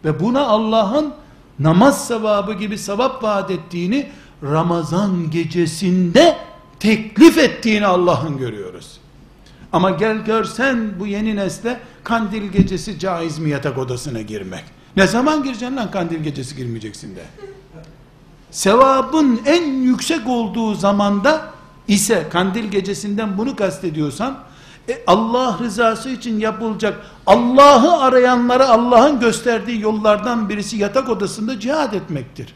Ve 0.05 0.20
buna 0.20 0.46
Allah'ın 0.46 1.14
namaz 1.59 2.07
sevabı 2.09 2.53
gibi 2.53 2.79
sevap 2.79 3.22
vaat 3.22 3.51
ettiğini 3.51 4.09
Ramazan 4.42 5.31
gecesinde 5.31 6.37
teklif 6.81 7.38
ettiğini 7.38 7.87
Allah'ın 7.87 8.38
görüyoruz. 8.38 9.01
Ama 9.72 9.90
gel 9.90 10.25
görsen 10.25 11.01
bu 11.01 11.07
yeni 11.07 11.37
nesle 11.37 11.81
kandil 12.05 12.42
gecesi 12.42 12.99
caiz 12.99 13.38
mi 13.38 13.51
yatak 13.51 13.79
odasına 13.79 14.20
girmek? 14.20 14.64
Ne 14.96 15.07
zaman 15.07 15.42
gireceksin 15.42 15.77
lan 15.77 15.90
kandil 15.90 16.18
gecesi 16.18 16.57
girmeyeceksin 16.57 17.16
de. 17.16 17.22
Sevabın 18.51 19.40
en 19.46 19.64
yüksek 19.83 20.29
olduğu 20.29 20.75
zamanda 20.75 21.51
ise 21.88 22.27
kandil 22.31 22.64
gecesinden 22.64 23.38
bunu 23.38 23.57
kastediyorsan 23.57 24.38
e, 24.88 25.03
Allah 25.07 25.59
rızası 25.62 26.11
için 26.11 26.40
yapılacak 26.40 27.01
Allah'ı 27.27 28.03
arayanlara 28.03 28.68
Allah'ın 28.68 29.20
gösterdiği 29.20 29.81
yollardan 29.81 30.49
birisi 30.49 30.77
yatak 30.77 31.09
odasında 31.09 31.61
cihad 31.61 31.92
etmektir. 31.92 32.54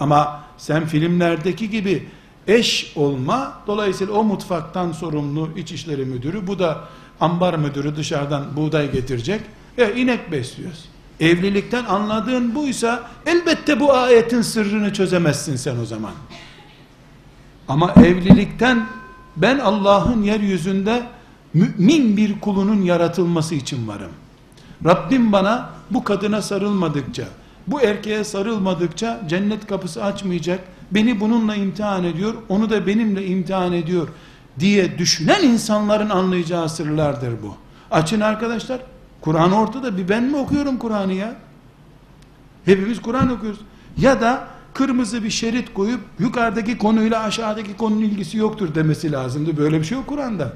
Ama 0.00 0.40
sen 0.58 0.86
filmlerdeki 0.86 1.70
gibi 1.70 2.08
eş 2.46 2.92
olma, 2.96 3.52
dolayısıyla 3.66 4.14
o 4.14 4.24
mutfaktan 4.24 4.92
sorumlu 4.92 5.50
İçişleri 5.56 6.04
Müdürü, 6.04 6.46
bu 6.46 6.58
da 6.58 6.84
ambar 7.20 7.54
müdürü 7.54 7.96
dışarıdan 7.96 8.56
buğday 8.56 8.92
getirecek, 8.92 9.40
e 9.78 9.94
inek 9.94 10.32
besliyoruz. 10.32 10.84
Evlilikten 11.20 11.84
anladığın 11.84 12.54
buysa, 12.54 13.10
elbette 13.26 13.80
bu 13.80 13.92
ayetin 13.94 14.42
sırrını 14.42 14.92
çözemezsin 14.92 15.56
sen 15.56 15.76
o 15.82 15.84
zaman. 15.84 16.12
Ama 17.68 17.92
evlilikten 17.92 18.86
ben 19.36 19.58
Allah'ın 19.58 20.22
yeryüzünde 20.22 21.02
mümin 21.54 22.16
bir 22.16 22.40
kulunun 22.40 22.82
yaratılması 22.82 23.54
için 23.54 23.88
varım. 23.88 24.10
Rabbim 24.84 25.32
bana 25.32 25.70
bu 25.90 26.04
kadına 26.04 26.42
sarılmadıkça, 26.42 27.24
bu 27.66 27.80
erkeğe 27.80 28.24
sarılmadıkça 28.24 29.20
cennet 29.28 29.66
kapısı 29.66 30.04
açmayacak, 30.04 30.60
beni 30.90 31.20
bununla 31.20 31.54
imtihan 31.54 32.04
ediyor, 32.04 32.34
onu 32.48 32.70
da 32.70 32.86
benimle 32.86 33.26
imtihan 33.26 33.72
ediyor 33.72 34.08
diye 34.60 34.98
düşünen 34.98 35.42
insanların 35.42 36.10
anlayacağı 36.10 36.68
sırlardır 36.68 37.32
bu. 37.42 37.56
Açın 37.90 38.20
arkadaşlar, 38.20 38.80
Kur'an 39.20 39.52
ortada, 39.52 39.98
bir 39.98 40.08
ben 40.08 40.22
mi 40.22 40.36
okuyorum 40.36 40.78
Kur'an'ı 40.78 41.12
ya? 41.12 41.34
Hepimiz 42.64 43.02
Kur'an 43.02 43.30
okuyoruz. 43.30 43.60
Ya 43.98 44.20
da 44.20 44.48
kırmızı 44.74 45.24
bir 45.24 45.30
şerit 45.30 45.74
koyup 45.74 46.00
yukarıdaki 46.18 46.78
konuyla 46.78 47.22
aşağıdaki 47.22 47.76
konunun 47.76 48.02
ilgisi 48.02 48.38
yoktur 48.38 48.74
demesi 48.74 49.12
lazımdı. 49.12 49.56
Böyle 49.56 49.78
bir 49.78 49.84
şey 49.84 49.98
yok 49.98 50.06
Kur'an'da. 50.06 50.52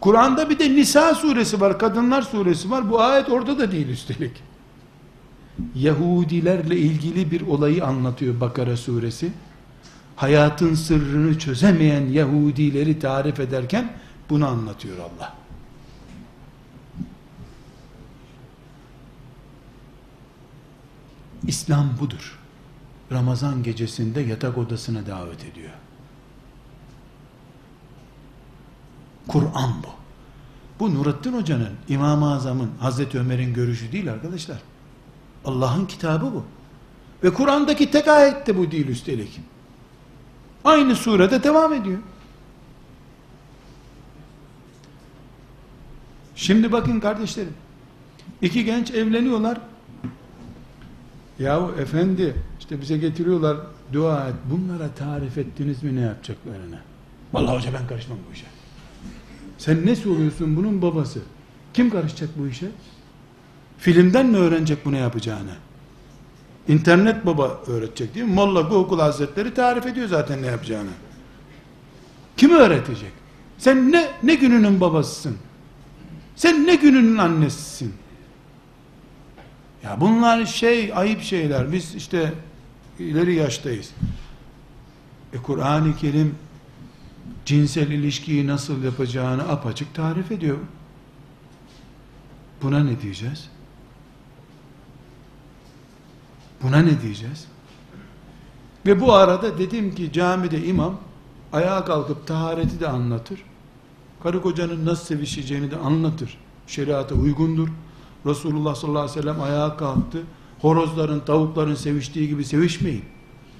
Kur'an'da 0.00 0.50
bir 0.50 0.58
de 0.58 0.70
Nisa 0.70 1.14
suresi 1.14 1.60
var, 1.60 1.78
Kadınlar 1.78 2.22
suresi 2.22 2.70
var. 2.70 2.90
Bu 2.90 3.00
ayet 3.00 3.30
orada 3.30 3.58
da 3.58 3.72
değil 3.72 3.88
üstelik. 3.88 4.32
Yahudilerle 5.74 6.76
ilgili 6.76 7.30
bir 7.30 7.40
olayı 7.40 7.84
anlatıyor 7.84 8.40
Bakara 8.40 8.76
suresi. 8.76 9.32
Hayatın 10.16 10.74
sırrını 10.74 11.38
çözemeyen 11.38 12.06
Yahudileri 12.06 12.98
tarif 12.98 13.40
ederken 13.40 13.92
bunu 14.30 14.46
anlatıyor 14.46 14.96
Allah. 14.98 15.34
İslam 21.46 21.88
budur. 22.00 22.43
Ramazan 23.12 23.62
gecesinde 23.62 24.20
yatak 24.20 24.58
odasına 24.58 25.06
davet 25.06 25.44
ediyor. 25.44 25.70
Kur'an 29.28 29.72
bu. 29.82 29.88
Bu 30.80 30.94
Nurattin 30.94 31.32
Hoca'nın, 31.32 31.72
İmam-ı 31.88 32.34
Azam'ın, 32.34 32.70
Hazreti 32.80 33.18
Ömer'in 33.18 33.54
görüşü 33.54 33.92
değil 33.92 34.12
arkadaşlar. 34.12 34.58
Allah'ın 35.44 35.86
kitabı 35.86 36.24
bu. 36.24 36.44
Ve 37.22 37.34
Kur'an'daki 37.34 37.90
tek 37.90 38.08
ayet 38.08 38.46
de 38.46 38.58
bu 38.58 38.70
değil 38.70 38.88
üstelik. 38.88 39.40
Aynı 40.64 40.96
surede 40.96 41.42
devam 41.42 41.72
ediyor. 41.72 41.98
Şimdi 46.36 46.72
bakın 46.72 47.00
kardeşlerim. 47.00 47.54
İki 48.42 48.64
genç 48.64 48.90
evleniyorlar. 48.90 49.58
Yahu 51.38 51.74
efendi 51.80 52.34
işte 52.60 52.80
bize 52.80 52.98
getiriyorlar 52.98 53.56
dua 53.92 54.28
et. 54.28 54.34
Bunlara 54.50 54.88
tarif 54.88 55.38
ettiniz 55.38 55.82
mi 55.82 55.96
ne 55.96 56.00
yapacaklarını? 56.00 56.78
Vallahi 57.32 57.56
hoca 57.56 57.72
ben 57.72 57.86
karışmam 57.86 58.18
bu 58.30 58.32
işe. 58.34 58.46
Sen 59.58 59.86
ne 59.86 60.12
oluyorsun 60.12 60.56
bunun 60.56 60.82
babası? 60.82 61.20
Kim 61.74 61.90
karışacak 61.90 62.28
bu 62.38 62.46
işe? 62.46 62.66
Filmden 63.78 64.26
mi 64.26 64.36
öğrenecek 64.36 64.84
bunu 64.84 64.96
yapacağını? 64.96 65.54
İnternet 66.68 67.26
baba 67.26 67.60
öğretecek 67.66 68.14
değil 68.14 68.26
mi? 68.26 68.32
Molla 68.34 68.60
Google 68.60 69.02
Hazretleri 69.02 69.54
tarif 69.54 69.86
ediyor 69.86 70.08
zaten 70.08 70.42
ne 70.42 70.46
yapacağını. 70.46 70.90
Kim 72.36 72.50
öğretecek? 72.50 73.12
Sen 73.58 73.92
ne 73.92 74.10
ne 74.22 74.34
gününün 74.34 74.80
babasısın? 74.80 75.36
Sen 76.36 76.66
ne 76.66 76.74
gününün 76.74 77.16
annesisin? 77.16 77.94
Ya 79.84 80.00
bunlar 80.00 80.46
şey 80.46 80.92
ayıp 80.94 81.22
şeyler. 81.22 81.72
Biz 81.72 81.94
işte 81.94 82.32
ileri 82.98 83.34
yaştayız. 83.34 83.90
E 85.32 85.36
Kur'an-ı 85.36 85.96
Kerim 85.96 86.34
cinsel 87.44 87.90
ilişkiyi 87.90 88.46
nasıl 88.46 88.84
yapacağını 88.84 89.48
apaçık 89.48 89.94
tarif 89.94 90.32
ediyor. 90.32 90.58
Buna 92.62 92.84
ne 92.84 93.00
diyeceğiz? 93.00 93.48
Buna 96.62 96.78
ne 96.78 97.02
diyeceğiz? 97.02 97.46
Ve 98.86 99.00
bu 99.00 99.12
arada 99.12 99.58
dedim 99.58 99.94
ki 99.94 100.12
camide 100.12 100.64
imam 100.64 101.00
ayağa 101.52 101.84
kalkıp 101.84 102.26
tahareti 102.26 102.80
de 102.80 102.88
anlatır. 102.88 103.42
Karı 104.22 104.42
kocanın 104.42 104.86
nasıl 104.86 105.04
sevişeceğini 105.04 105.70
de 105.70 105.76
anlatır. 105.76 106.38
Şeriata 106.66 107.14
uygundur. 107.14 107.68
Resulullah 108.26 108.74
sallallahu 108.74 109.02
aleyhi 109.02 109.18
ve 109.18 109.22
sellem 109.22 109.40
ayağa 109.40 109.76
kalktı. 109.76 110.22
Horozların, 110.60 111.20
tavukların 111.20 111.74
seviştiği 111.74 112.28
gibi 112.28 112.44
sevişmeyin. 112.44 113.04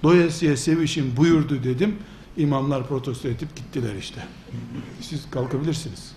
Doyasıya 0.02 0.56
sevişin 0.56 1.16
buyurdu 1.16 1.64
dedim. 1.64 1.96
İmamlar 2.36 2.88
protesto 2.88 3.28
edip 3.28 3.56
gittiler 3.56 3.94
işte. 3.94 4.26
Siz 5.00 5.30
kalkabilirsiniz. 5.30 6.12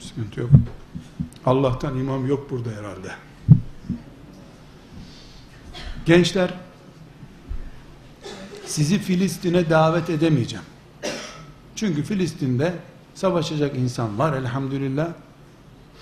Sıkıntı 0.00 0.40
yok. 0.40 0.50
Allah'tan 1.46 1.98
imam 1.98 2.26
yok 2.26 2.50
burada 2.50 2.70
herhalde. 2.70 3.12
Gençler, 6.06 6.54
sizi 8.66 8.98
Filistin'e 8.98 9.70
davet 9.70 10.10
edemeyeceğim. 10.10 10.64
Çünkü 11.76 12.02
Filistin'de 12.02 12.74
savaşacak 13.14 13.76
insan 13.76 14.18
var 14.18 14.36
elhamdülillah. 14.36 15.08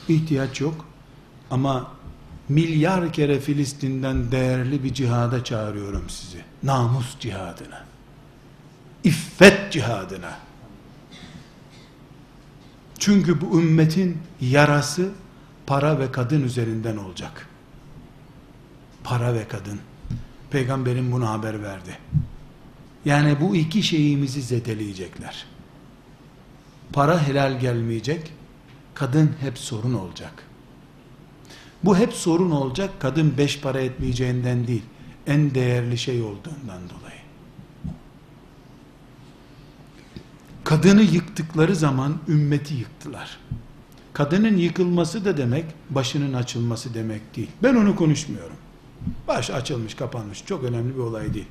İhtiyaç 0.08 0.60
yok. 0.60 0.87
Ama 1.50 1.92
milyar 2.48 3.12
kere 3.12 3.40
Filistin'den 3.40 4.32
değerli 4.32 4.84
bir 4.84 4.94
cihada 4.94 5.44
çağırıyorum 5.44 6.10
sizi. 6.10 6.44
Namus 6.62 7.18
cihadına. 7.20 7.84
İffet 9.04 9.72
cihadına. 9.72 10.38
Çünkü 12.98 13.40
bu 13.40 13.60
ümmetin 13.60 14.18
yarası 14.40 15.10
para 15.66 15.98
ve 15.98 16.12
kadın 16.12 16.42
üzerinden 16.42 16.96
olacak. 16.96 17.48
Para 19.04 19.34
ve 19.34 19.48
kadın. 19.48 19.80
Peygamberin 20.50 21.12
bunu 21.12 21.28
haber 21.28 21.62
verdi. 21.62 21.98
Yani 23.04 23.36
bu 23.40 23.56
iki 23.56 23.82
şeyimizi 23.82 24.42
zedeleyecekler. 24.42 25.46
Para 26.92 27.26
helal 27.26 27.60
gelmeyecek, 27.60 28.32
kadın 28.94 29.34
hep 29.40 29.58
sorun 29.58 29.94
olacak. 29.94 30.47
Bu 31.84 31.96
hep 31.96 32.12
sorun 32.12 32.50
olacak, 32.50 32.90
kadın 33.00 33.38
beş 33.38 33.60
para 33.60 33.80
etmeyeceğinden 33.80 34.66
değil, 34.66 34.82
en 35.26 35.54
değerli 35.54 35.98
şey 35.98 36.22
olduğundan 36.22 36.80
dolayı. 36.90 37.18
Kadını 40.64 41.02
yıktıkları 41.02 41.76
zaman 41.76 42.18
ümmeti 42.28 42.74
yıktılar. 42.74 43.38
Kadının 44.12 44.56
yıkılması 44.56 45.24
da 45.24 45.36
demek, 45.36 45.64
başının 45.90 46.32
açılması 46.32 46.94
demek 46.94 47.36
değil. 47.36 47.50
Ben 47.62 47.74
onu 47.74 47.96
konuşmuyorum. 47.96 48.56
Baş 49.28 49.50
açılmış, 49.50 49.94
kapanmış. 49.94 50.44
Çok 50.46 50.64
önemli 50.64 50.94
bir 50.94 51.00
olay 51.00 51.34
değil. 51.34 51.48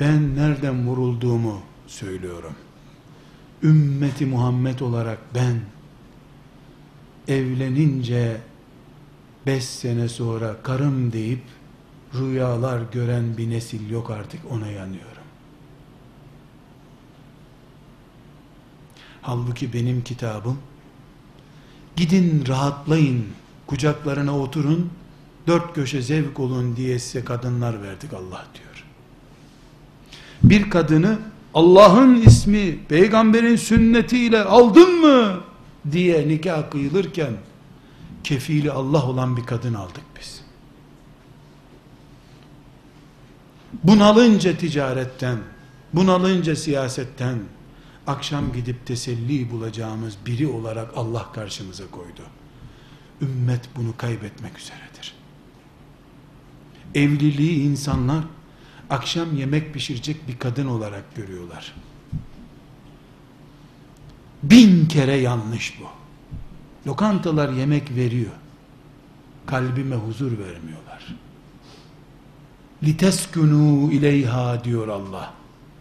Ben 0.00 0.36
nereden 0.36 0.86
vurulduğumu 0.86 1.60
söylüyorum. 1.86 2.54
Ümmeti 3.62 4.26
Muhammed 4.26 4.80
olarak 4.80 5.18
ben 5.34 5.60
evlenince 7.28 8.40
beş 9.46 9.64
sene 9.64 10.08
sonra 10.08 10.56
karım 10.62 11.12
deyip 11.12 11.42
rüyalar 12.14 12.82
gören 12.92 13.36
bir 13.36 13.50
nesil 13.50 13.90
yok 13.90 14.10
artık 14.10 14.40
ona 14.50 14.66
yanıyorum. 14.66 15.24
Halbuki 19.22 19.72
benim 19.72 20.04
kitabım 20.04 20.58
gidin 21.96 22.44
rahatlayın 22.48 23.24
kucaklarına 23.66 24.38
oturun 24.38 24.90
dört 25.46 25.74
köşe 25.74 26.02
zevk 26.02 26.40
olun 26.40 26.76
diye 26.76 26.98
size 26.98 27.24
kadınlar 27.24 27.82
verdik 27.82 28.12
Allah 28.12 28.46
diyor. 28.54 28.84
Bir 30.42 30.70
kadını 30.70 31.18
Allah'ın 31.54 32.14
ismi, 32.14 32.78
peygamberin 32.88 33.56
sünnetiyle 33.56 34.44
aldın 34.44 35.00
mı 35.00 35.40
diye 35.92 36.28
nikah 36.28 36.70
kıyılırken 36.70 37.32
kefili 38.24 38.72
Allah 38.72 39.06
olan 39.06 39.36
bir 39.36 39.46
kadın 39.46 39.74
aldık 39.74 40.04
biz. 40.20 40.44
Bunalınca 43.84 44.56
ticaretten, 44.56 45.38
bunalınca 45.92 46.56
siyasetten, 46.56 47.38
akşam 48.06 48.52
gidip 48.52 48.86
teselli 48.86 49.50
bulacağımız 49.50 50.16
biri 50.26 50.46
olarak 50.46 50.90
Allah 50.96 51.32
karşımıza 51.32 51.90
koydu. 51.90 52.22
Ümmet 53.22 53.68
bunu 53.76 53.96
kaybetmek 53.96 54.58
üzeredir. 54.58 55.14
Evliliği 56.94 57.62
insanlar 57.62 58.24
akşam 58.90 59.36
yemek 59.36 59.74
pişirecek 59.74 60.28
bir 60.28 60.38
kadın 60.38 60.66
olarak 60.66 61.16
görüyorlar. 61.16 61.74
Bin 64.50 64.86
kere 64.88 65.16
yanlış 65.16 65.74
bu. 65.80 65.84
Lokantalar 66.90 67.48
yemek 67.52 67.96
veriyor. 67.96 68.32
Kalbime 69.46 69.96
huzur 69.96 70.32
vermiyorlar. 70.38 71.14
Liteskunu 72.82 73.92
ileyha 73.92 74.64
diyor 74.64 74.88
Allah. 74.88 75.32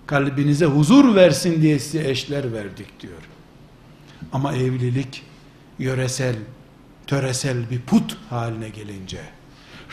Kalbinize 0.07 0.65
huzur 0.65 1.15
versin 1.15 1.61
diye 1.61 1.79
size 1.79 2.09
eşler 2.09 2.53
verdik 2.53 2.99
diyor. 2.99 3.21
Ama 4.33 4.53
evlilik 4.53 5.23
yöresel, 5.79 6.35
töresel 7.07 7.69
bir 7.69 7.81
put 7.81 8.17
haline 8.29 8.69
gelince 8.69 9.21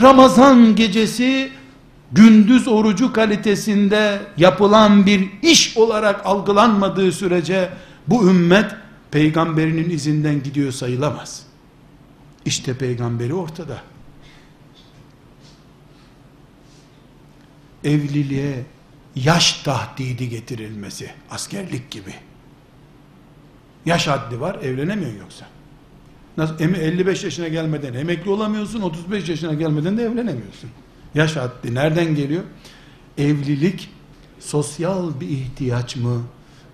Ramazan 0.00 0.76
gecesi 0.76 1.50
gündüz 2.12 2.68
orucu 2.68 3.12
kalitesinde 3.12 4.20
yapılan 4.36 5.06
bir 5.06 5.28
iş 5.42 5.76
olarak 5.76 6.26
algılanmadığı 6.26 7.12
sürece 7.12 7.70
bu 8.08 8.28
ümmet 8.28 8.74
peygamberinin 9.10 9.90
izinden 9.90 10.42
gidiyor 10.42 10.72
sayılamaz. 10.72 11.46
İşte 12.44 12.74
peygamberi 12.78 13.34
ortada. 13.34 13.82
evliliğe 17.84 18.64
yaş 19.14 19.62
tahdidi 19.62 20.28
getirilmesi, 20.28 21.10
askerlik 21.30 21.90
gibi. 21.90 22.14
Yaş 23.86 24.06
haddi 24.06 24.40
var, 24.40 24.54
evlenemiyorsun 24.54 25.18
yoksa. 25.18 25.46
Nasıl, 26.36 26.60
55 26.60 27.24
yaşına 27.24 27.48
gelmeden 27.48 27.94
emekli 27.94 28.30
olamıyorsun, 28.30 28.80
35 28.80 29.28
yaşına 29.28 29.54
gelmeden 29.54 29.98
de 29.98 30.02
evlenemiyorsun. 30.02 30.70
Yaş 31.14 31.36
haddi 31.36 31.74
nereden 31.74 32.14
geliyor? 32.14 32.42
Evlilik 33.18 33.90
sosyal 34.40 35.20
bir 35.20 35.28
ihtiyaç 35.28 35.96
mı? 35.96 36.22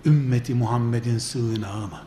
Ümmeti 0.07 0.53
Muhammed'in 0.53 1.17
sığınağı 1.17 1.87
mı? 1.87 1.99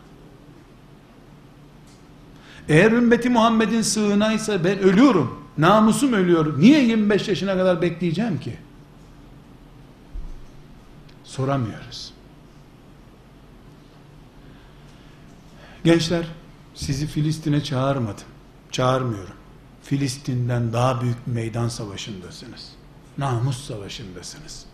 Eğer 2.68 2.92
ümmeti 2.92 3.30
Muhammed'in 3.30 3.82
sığınağıysa 3.82 4.64
ben 4.64 4.78
ölüyorum. 4.78 5.44
Namusum 5.58 6.12
ölüyor. 6.12 6.60
Niye 6.60 6.84
25 6.84 7.28
yaşına 7.28 7.56
kadar 7.56 7.82
bekleyeceğim 7.82 8.40
ki? 8.40 8.56
Soramıyoruz. 11.24 12.12
Gençler, 15.84 16.26
sizi 16.74 17.06
Filistin'e 17.06 17.64
çağırmadım. 17.64 18.24
Çağırmıyorum. 18.70 19.34
Filistin'den 19.82 20.72
daha 20.72 21.00
büyük 21.00 21.26
meydan 21.26 21.68
savaşındasınız. 21.68 22.72
Namus 23.18 23.66
savaşındasınız. 23.66 24.66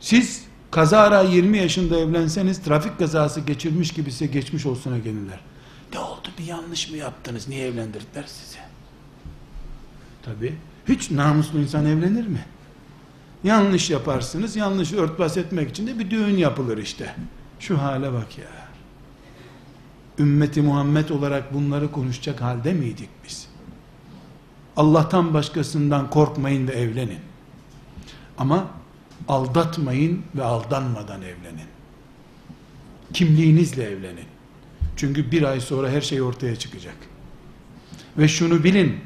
Siz 0.00 0.44
kazara 0.70 1.22
20 1.22 1.58
yaşında 1.58 1.98
evlenseniz 1.98 2.62
trafik 2.62 2.98
kazası 2.98 3.40
geçirmiş 3.40 3.92
gibi 3.92 4.12
size 4.12 4.26
geçmiş 4.26 4.66
olsuna 4.66 4.98
gelirler. 4.98 5.40
Ne 5.92 5.98
oldu 5.98 6.28
bir 6.38 6.44
yanlış 6.44 6.90
mı 6.90 6.96
yaptınız? 6.96 7.48
Niye 7.48 7.66
evlendirdiler 7.66 8.24
sizi? 8.26 8.58
Tabi. 10.22 10.54
Hiç 10.88 11.10
namuslu 11.10 11.58
insan 11.58 11.86
evlenir 11.86 12.26
mi? 12.26 12.44
Yanlış 13.44 13.90
yaparsınız. 13.90 14.56
Yanlış 14.56 14.92
örtbas 14.92 15.36
etmek 15.36 15.70
için 15.70 15.86
de 15.86 15.98
bir 15.98 16.10
düğün 16.10 16.36
yapılır 16.36 16.78
işte. 16.78 17.14
Şu 17.60 17.82
hale 17.82 18.12
bak 18.12 18.38
ya. 18.38 18.70
Ümmeti 20.18 20.62
Muhammed 20.62 21.08
olarak 21.08 21.54
bunları 21.54 21.92
konuşacak 21.92 22.40
halde 22.40 22.72
miydik 22.72 23.08
biz? 23.28 23.48
Allah'tan 24.76 25.34
başkasından 25.34 26.10
korkmayın 26.10 26.68
ve 26.68 26.72
evlenin. 26.72 27.18
Ama 28.38 28.66
aldatmayın 29.28 30.22
ve 30.34 30.44
aldanmadan 30.44 31.22
evlenin. 31.22 31.68
Kimliğinizle 33.12 33.84
evlenin. 33.84 34.26
Çünkü 34.96 35.30
bir 35.30 35.42
ay 35.42 35.60
sonra 35.60 35.90
her 35.90 36.00
şey 36.00 36.22
ortaya 36.22 36.56
çıkacak. 36.56 36.96
Ve 38.18 38.28
şunu 38.28 38.64
bilin, 38.64 38.96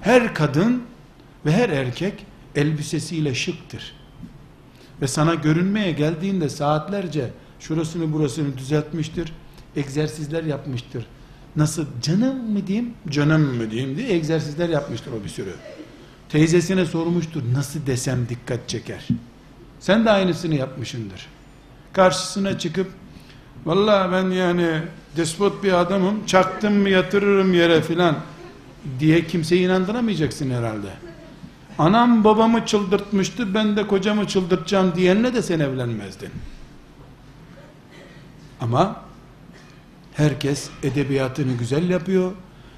her 0.00 0.34
kadın 0.34 0.82
ve 1.46 1.52
her 1.52 1.68
erkek 1.68 2.26
elbisesiyle 2.54 3.34
şıktır. 3.34 3.94
Ve 5.02 5.08
sana 5.08 5.34
görünmeye 5.34 5.92
geldiğinde 5.92 6.48
saatlerce 6.48 7.30
şurasını 7.60 8.12
burasını 8.12 8.58
düzeltmiştir, 8.58 9.32
egzersizler 9.76 10.44
yapmıştır. 10.44 11.06
Nasıl 11.56 11.86
canım 12.02 12.50
mı 12.50 12.66
diyeyim, 12.66 12.94
canım 13.08 13.56
mı 13.56 13.70
diyeyim 13.70 13.96
diye 13.96 14.12
egzersizler 14.12 14.68
yapmıştır 14.68 15.12
o 15.12 15.24
bir 15.24 15.28
sürü. 15.28 15.54
Teyzesine 16.28 16.84
sormuştur, 16.84 17.42
nasıl 17.52 17.86
desem 17.86 18.28
dikkat 18.28 18.68
çeker. 18.68 19.08
Sen 19.82 20.04
de 20.04 20.10
aynısını 20.10 20.54
yapmışındır. 20.54 21.26
Karşısına 21.92 22.58
çıkıp, 22.58 22.86
vallahi 23.66 24.12
ben 24.12 24.30
yani 24.30 24.68
despot 25.16 25.64
bir 25.64 25.72
adamım, 25.72 26.26
çaktım 26.26 26.74
mı 26.74 26.88
yatırırım 26.88 27.54
yere 27.54 27.80
filan 27.82 28.16
diye 29.00 29.26
kimseyi 29.26 29.66
inandıramayacaksın 29.66 30.50
herhalde. 30.50 30.88
Anam 31.78 32.24
babamı 32.24 32.66
çıldırtmıştı, 32.66 33.54
ben 33.54 33.76
de 33.76 33.86
kocamı 33.86 34.26
çıldırtacağım 34.26 34.94
diyenle 34.96 35.34
de 35.34 35.42
sen 35.42 35.60
evlenmezdin. 35.60 36.30
Ama 38.60 39.00
herkes 40.14 40.70
edebiyatını 40.82 41.52
güzel 41.52 41.90
yapıyor. 41.90 42.32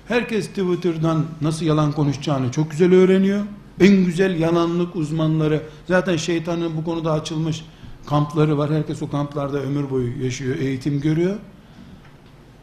Herkes 0.08 0.48
Twitter'dan 0.48 1.24
nasıl 1.40 1.66
yalan 1.66 1.92
konuşacağını 1.92 2.52
çok 2.52 2.70
güzel 2.70 2.94
öğreniyor. 2.94 3.44
En 3.80 4.04
güzel 4.04 4.40
yalanlık 4.40 4.96
uzmanları, 4.96 5.62
zaten 5.88 6.16
şeytanın 6.16 6.76
bu 6.76 6.84
konuda 6.84 7.12
açılmış 7.12 7.64
kampları 8.06 8.58
var. 8.58 8.72
Herkes 8.72 9.02
o 9.02 9.10
kamplarda 9.10 9.58
ömür 9.58 9.90
boyu 9.90 10.24
yaşıyor, 10.24 10.56
eğitim 10.56 11.00
görüyor. 11.00 11.36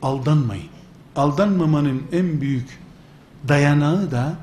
Aldanmayın. 0.02 0.70
Aldanmamanın 1.16 2.04
en 2.12 2.42
büyük 2.42 2.80
dayanağı 3.48 4.12
da 4.12 4.36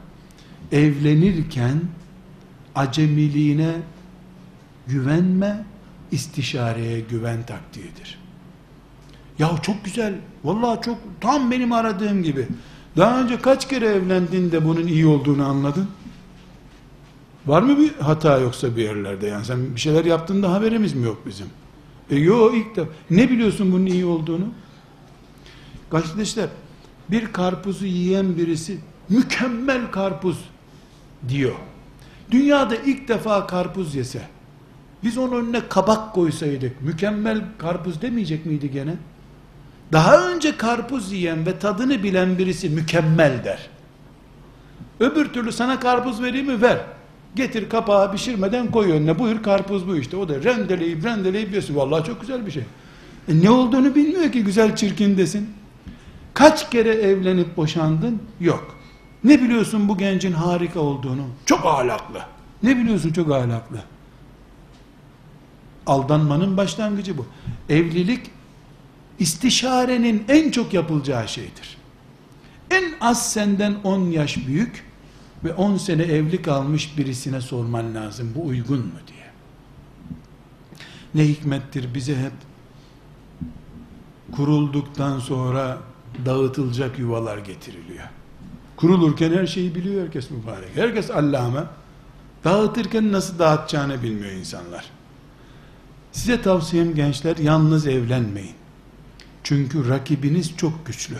evlenirken 0.72 1.80
acemiliğine 2.74 3.76
güvenme, 4.86 5.64
istişareye 6.12 7.00
güven 7.00 7.46
taktiğidir. 7.46 8.18
Ya 9.38 9.50
çok 9.62 9.84
güzel, 9.84 10.14
vallahi 10.44 10.82
çok 10.82 10.98
tam 11.20 11.50
benim 11.50 11.72
aradığım 11.72 12.22
gibi. 12.22 12.46
Daha 12.96 13.22
önce 13.22 13.40
kaç 13.40 13.68
kere 13.68 13.86
evlendin 13.86 14.52
de 14.52 14.64
bunun 14.64 14.86
iyi 14.86 15.06
olduğunu 15.06 15.44
anladın? 15.46 15.88
Var 17.48 17.62
mı 17.62 17.78
bir 17.78 17.94
hata 17.94 18.38
yoksa 18.38 18.76
bir 18.76 18.82
yerlerde 18.82 19.26
yani 19.26 19.44
sen 19.44 19.74
bir 19.74 19.80
şeyler 19.80 20.04
yaptığında 20.04 20.52
haberimiz 20.52 20.94
mi 20.94 21.06
yok 21.06 21.22
bizim? 21.26 21.46
E 22.10 22.16
yok 22.16 22.54
ilk 22.54 22.76
defa. 22.76 22.90
Ne 23.10 23.30
biliyorsun 23.30 23.72
bunun 23.72 23.86
iyi 23.86 24.04
olduğunu? 24.04 24.48
Kardeşler 25.90 26.48
bir 27.10 27.32
karpuzu 27.32 27.86
yiyen 27.86 28.36
birisi 28.36 28.78
mükemmel 29.08 29.90
karpuz 29.90 30.38
diyor. 31.28 31.54
Dünyada 32.30 32.76
ilk 32.76 33.08
defa 33.08 33.46
karpuz 33.46 33.94
yese, 33.94 34.22
biz 35.04 35.18
onun 35.18 35.44
önüne 35.44 35.68
kabak 35.68 36.14
koysaydık, 36.14 36.82
mükemmel 36.82 37.44
karpuz 37.58 38.02
demeyecek 38.02 38.46
miydi 38.46 38.70
gene? 38.70 38.94
Daha 39.92 40.28
önce 40.28 40.56
karpuz 40.56 41.12
yiyen 41.12 41.46
ve 41.46 41.58
tadını 41.58 42.02
bilen 42.02 42.38
birisi 42.38 42.68
mükemmel 42.68 43.44
der. 43.44 43.68
Öbür 45.00 45.32
türlü 45.32 45.52
sana 45.52 45.80
karpuz 45.80 46.22
vereyim 46.22 46.46
mi? 46.46 46.62
Ver. 46.62 46.97
Getir 47.34 47.68
kapağı 47.68 48.12
pişirmeden 48.12 48.70
koy 48.70 48.92
önüne. 48.92 49.18
Buyur 49.18 49.42
karpuz 49.42 49.88
bu 49.88 49.96
işte. 49.96 50.16
O 50.16 50.28
da 50.28 50.42
rendeleyip 50.44 51.04
rendeleyip 51.04 51.48
yiyorsun. 51.48 51.76
Vallahi 51.76 52.06
çok 52.06 52.20
güzel 52.20 52.46
bir 52.46 52.50
şey. 52.50 52.62
E 53.28 53.40
ne 53.40 53.50
olduğunu 53.50 53.94
bilmiyor 53.94 54.32
ki 54.32 54.44
güzel 54.44 54.76
çirkin 54.76 55.16
desin. 55.18 55.50
Kaç 56.34 56.70
kere 56.70 56.94
evlenip 56.94 57.56
boşandın? 57.56 58.22
Yok. 58.40 58.76
Ne 59.24 59.42
biliyorsun 59.42 59.88
bu 59.88 59.98
gencin 59.98 60.32
harika 60.32 60.80
olduğunu? 60.80 61.22
Çok 61.46 61.66
ahlaklı. 61.66 62.20
Ne 62.62 62.76
biliyorsun 62.76 63.12
çok 63.12 63.32
ahlaklı? 63.32 63.82
Aldanmanın 65.86 66.56
başlangıcı 66.56 67.18
bu. 67.18 67.26
Evlilik 67.68 68.30
istişarenin 69.18 70.24
en 70.28 70.50
çok 70.50 70.74
yapılacağı 70.74 71.28
şeydir. 71.28 71.76
En 72.70 72.84
az 73.00 73.32
senden 73.32 73.74
10 73.84 74.00
yaş 74.00 74.46
büyük 74.46 74.84
ve 75.44 75.54
10 75.54 75.76
sene 75.76 76.02
evli 76.02 76.42
kalmış 76.42 76.98
birisine 76.98 77.40
sorman 77.40 77.94
lazım. 77.94 78.32
Bu 78.34 78.46
uygun 78.46 78.78
mu 78.78 78.98
diye. 79.06 79.28
Ne 81.14 81.28
hikmettir 81.28 81.94
bize 81.94 82.16
hep 82.16 82.32
kurulduktan 84.32 85.18
sonra 85.18 85.78
dağıtılacak 86.26 86.98
yuvalar 86.98 87.38
getiriliyor. 87.38 88.04
Kurulurken 88.76 89.32
her 89.32 89.46
şeyi 89.46 89.74
biliyor 89.74 90.02
herkes 90.04 90.30
mübarek. 90.30 90.68
Herkes 90.74 91.10
allame. 91.10 91.60
Dağıtırken 92.44 93.12
nasıl 93.12 93.38
dağıtacağını 93.38 94.02
bilmiyor 94.02 94.32
insanlar. 94.32 94.90
Size 96.12 96.42
tavsiyem 96.42 96.94
gençler 96.94 97.36
yalnız 97.36 97.86
evlenmeyin. 97.86 98.54
Çünkü 99.44 99.88
rakibiniz 99.88 100.56
çok 100.56 100.86
güçlü. 100.86 101.16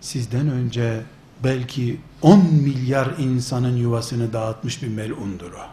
Sizden 0.00 0.48
önce 0.48 1.02
belki 1.44 2.00
10 2.22 2.38
milyar 2.38 3.14
insanın 3.18 3.76
yuvasını 3.76 4.32
dağıtmış 4.32 4.82
bir 4.82 4.88
melundur 4.88 5.52
o. 5.52 5.66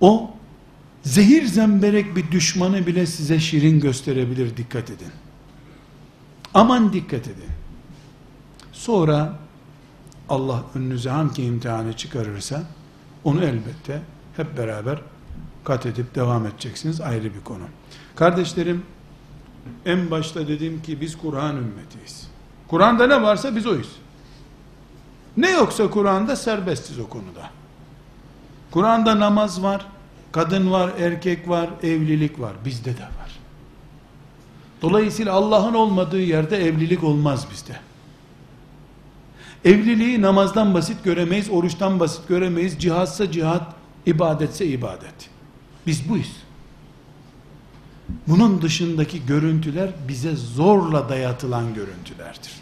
O 0.00 0.30
zehir 1.02 1.46
zemberek 1.46 2.16
bir 2.16 2.30
düşmanı 2.30 2.86
bile 2.86 3.06
size 3.06 3.40
şirin 3.40 3.80
gösterebilir 3.80 4.56
dikkat 4.56 4.90
edin. 4.90 5.12
Aman 6.54 6.92
dikkat 6.92 7.28
edin. 7.28 7.50
Sonra 8.72 9.38
Allah 10.28 10.64
önünüze 10.74 11.10
hangi 11.10 11.42
imtihanı 11.42 11.92
çıkarırsa 11.92 12.62
onu 13.24 13.44
elbette 13.44 14.02
hep 14.36 14.58
beraber 14.58 14.98
kat 15.64 15.86
edip 15.86 16.14
devam 16.14 16.46
edeceksiniz 16.46 17.00
ayrı 17.00 17.34
bir 17.34 17.44
konu. 17.44 17.64
Kardeşlerim 18.16 18.82
en 19.84 20.10
başta 20.10 20.48
dedim 20.48 20.82
ki 20.82 21.00
biz 21.00 21.18
Kur'an 21.18 21.56
ümmetiyiz. 21.56 22.31
Kur'an'da 22.72 23.06
ne 23.06 23.22
varsa 23.22 23.56
biz 23.56 23.66
oyuz. 23.66 23.88
Ne 25.36 25.50
yoksa 25.50 25.90
Kur'an'da 25.90 26.36
serbestiz 26.36 26.98
o 26.98 27.08
konuda. 27.08 27.50
Kur'an'da 28.70 29.20
namaz 29.20 29.62
var, 29.62 29.86
kadın 30.32 30.70
var, 30.70 30.90
erkek 30.98 31.48
var, 31.48 31.70
evlilik 31.82 32.40
var. 32.40 32.52
Bizde 32.64 32.96
de 32.96 33.02
var. 33.02 33.38
Dolayısıyla 34.82 35.32
Allah'ın 35.32 35.74
olmadığı 35.74 36.20
yerde 36.20 36.66
evlilik 36.66 37.04
olmaz 37.04 37.46
bizde. 37.52 37.76
Evliliği 39.64 40.22
namazdan 40.22 40.74
basit 40.74 41.04
göremeyiz, 41.04 41.50
oruçtan 41.50 42.00
basit 42.00 42.28
göremeyiz. 42.28 42.78
Cihatsa 42.78 43.30
cihat, 43.30 43.74
ibadetse 44.06 44.66
ibadet. 44.66 45.30
Biz 45.86 46.08
buyuz. 46.08 46.36
Bunun 48.28 48.62
dışındaki 48.62 49.26
görüntüler 49.26 49.90
bize 50.08 50.36
zorla 50.36 51.08
dayatılan 51.08 51.74
görüntülerdir. 51.74 52.61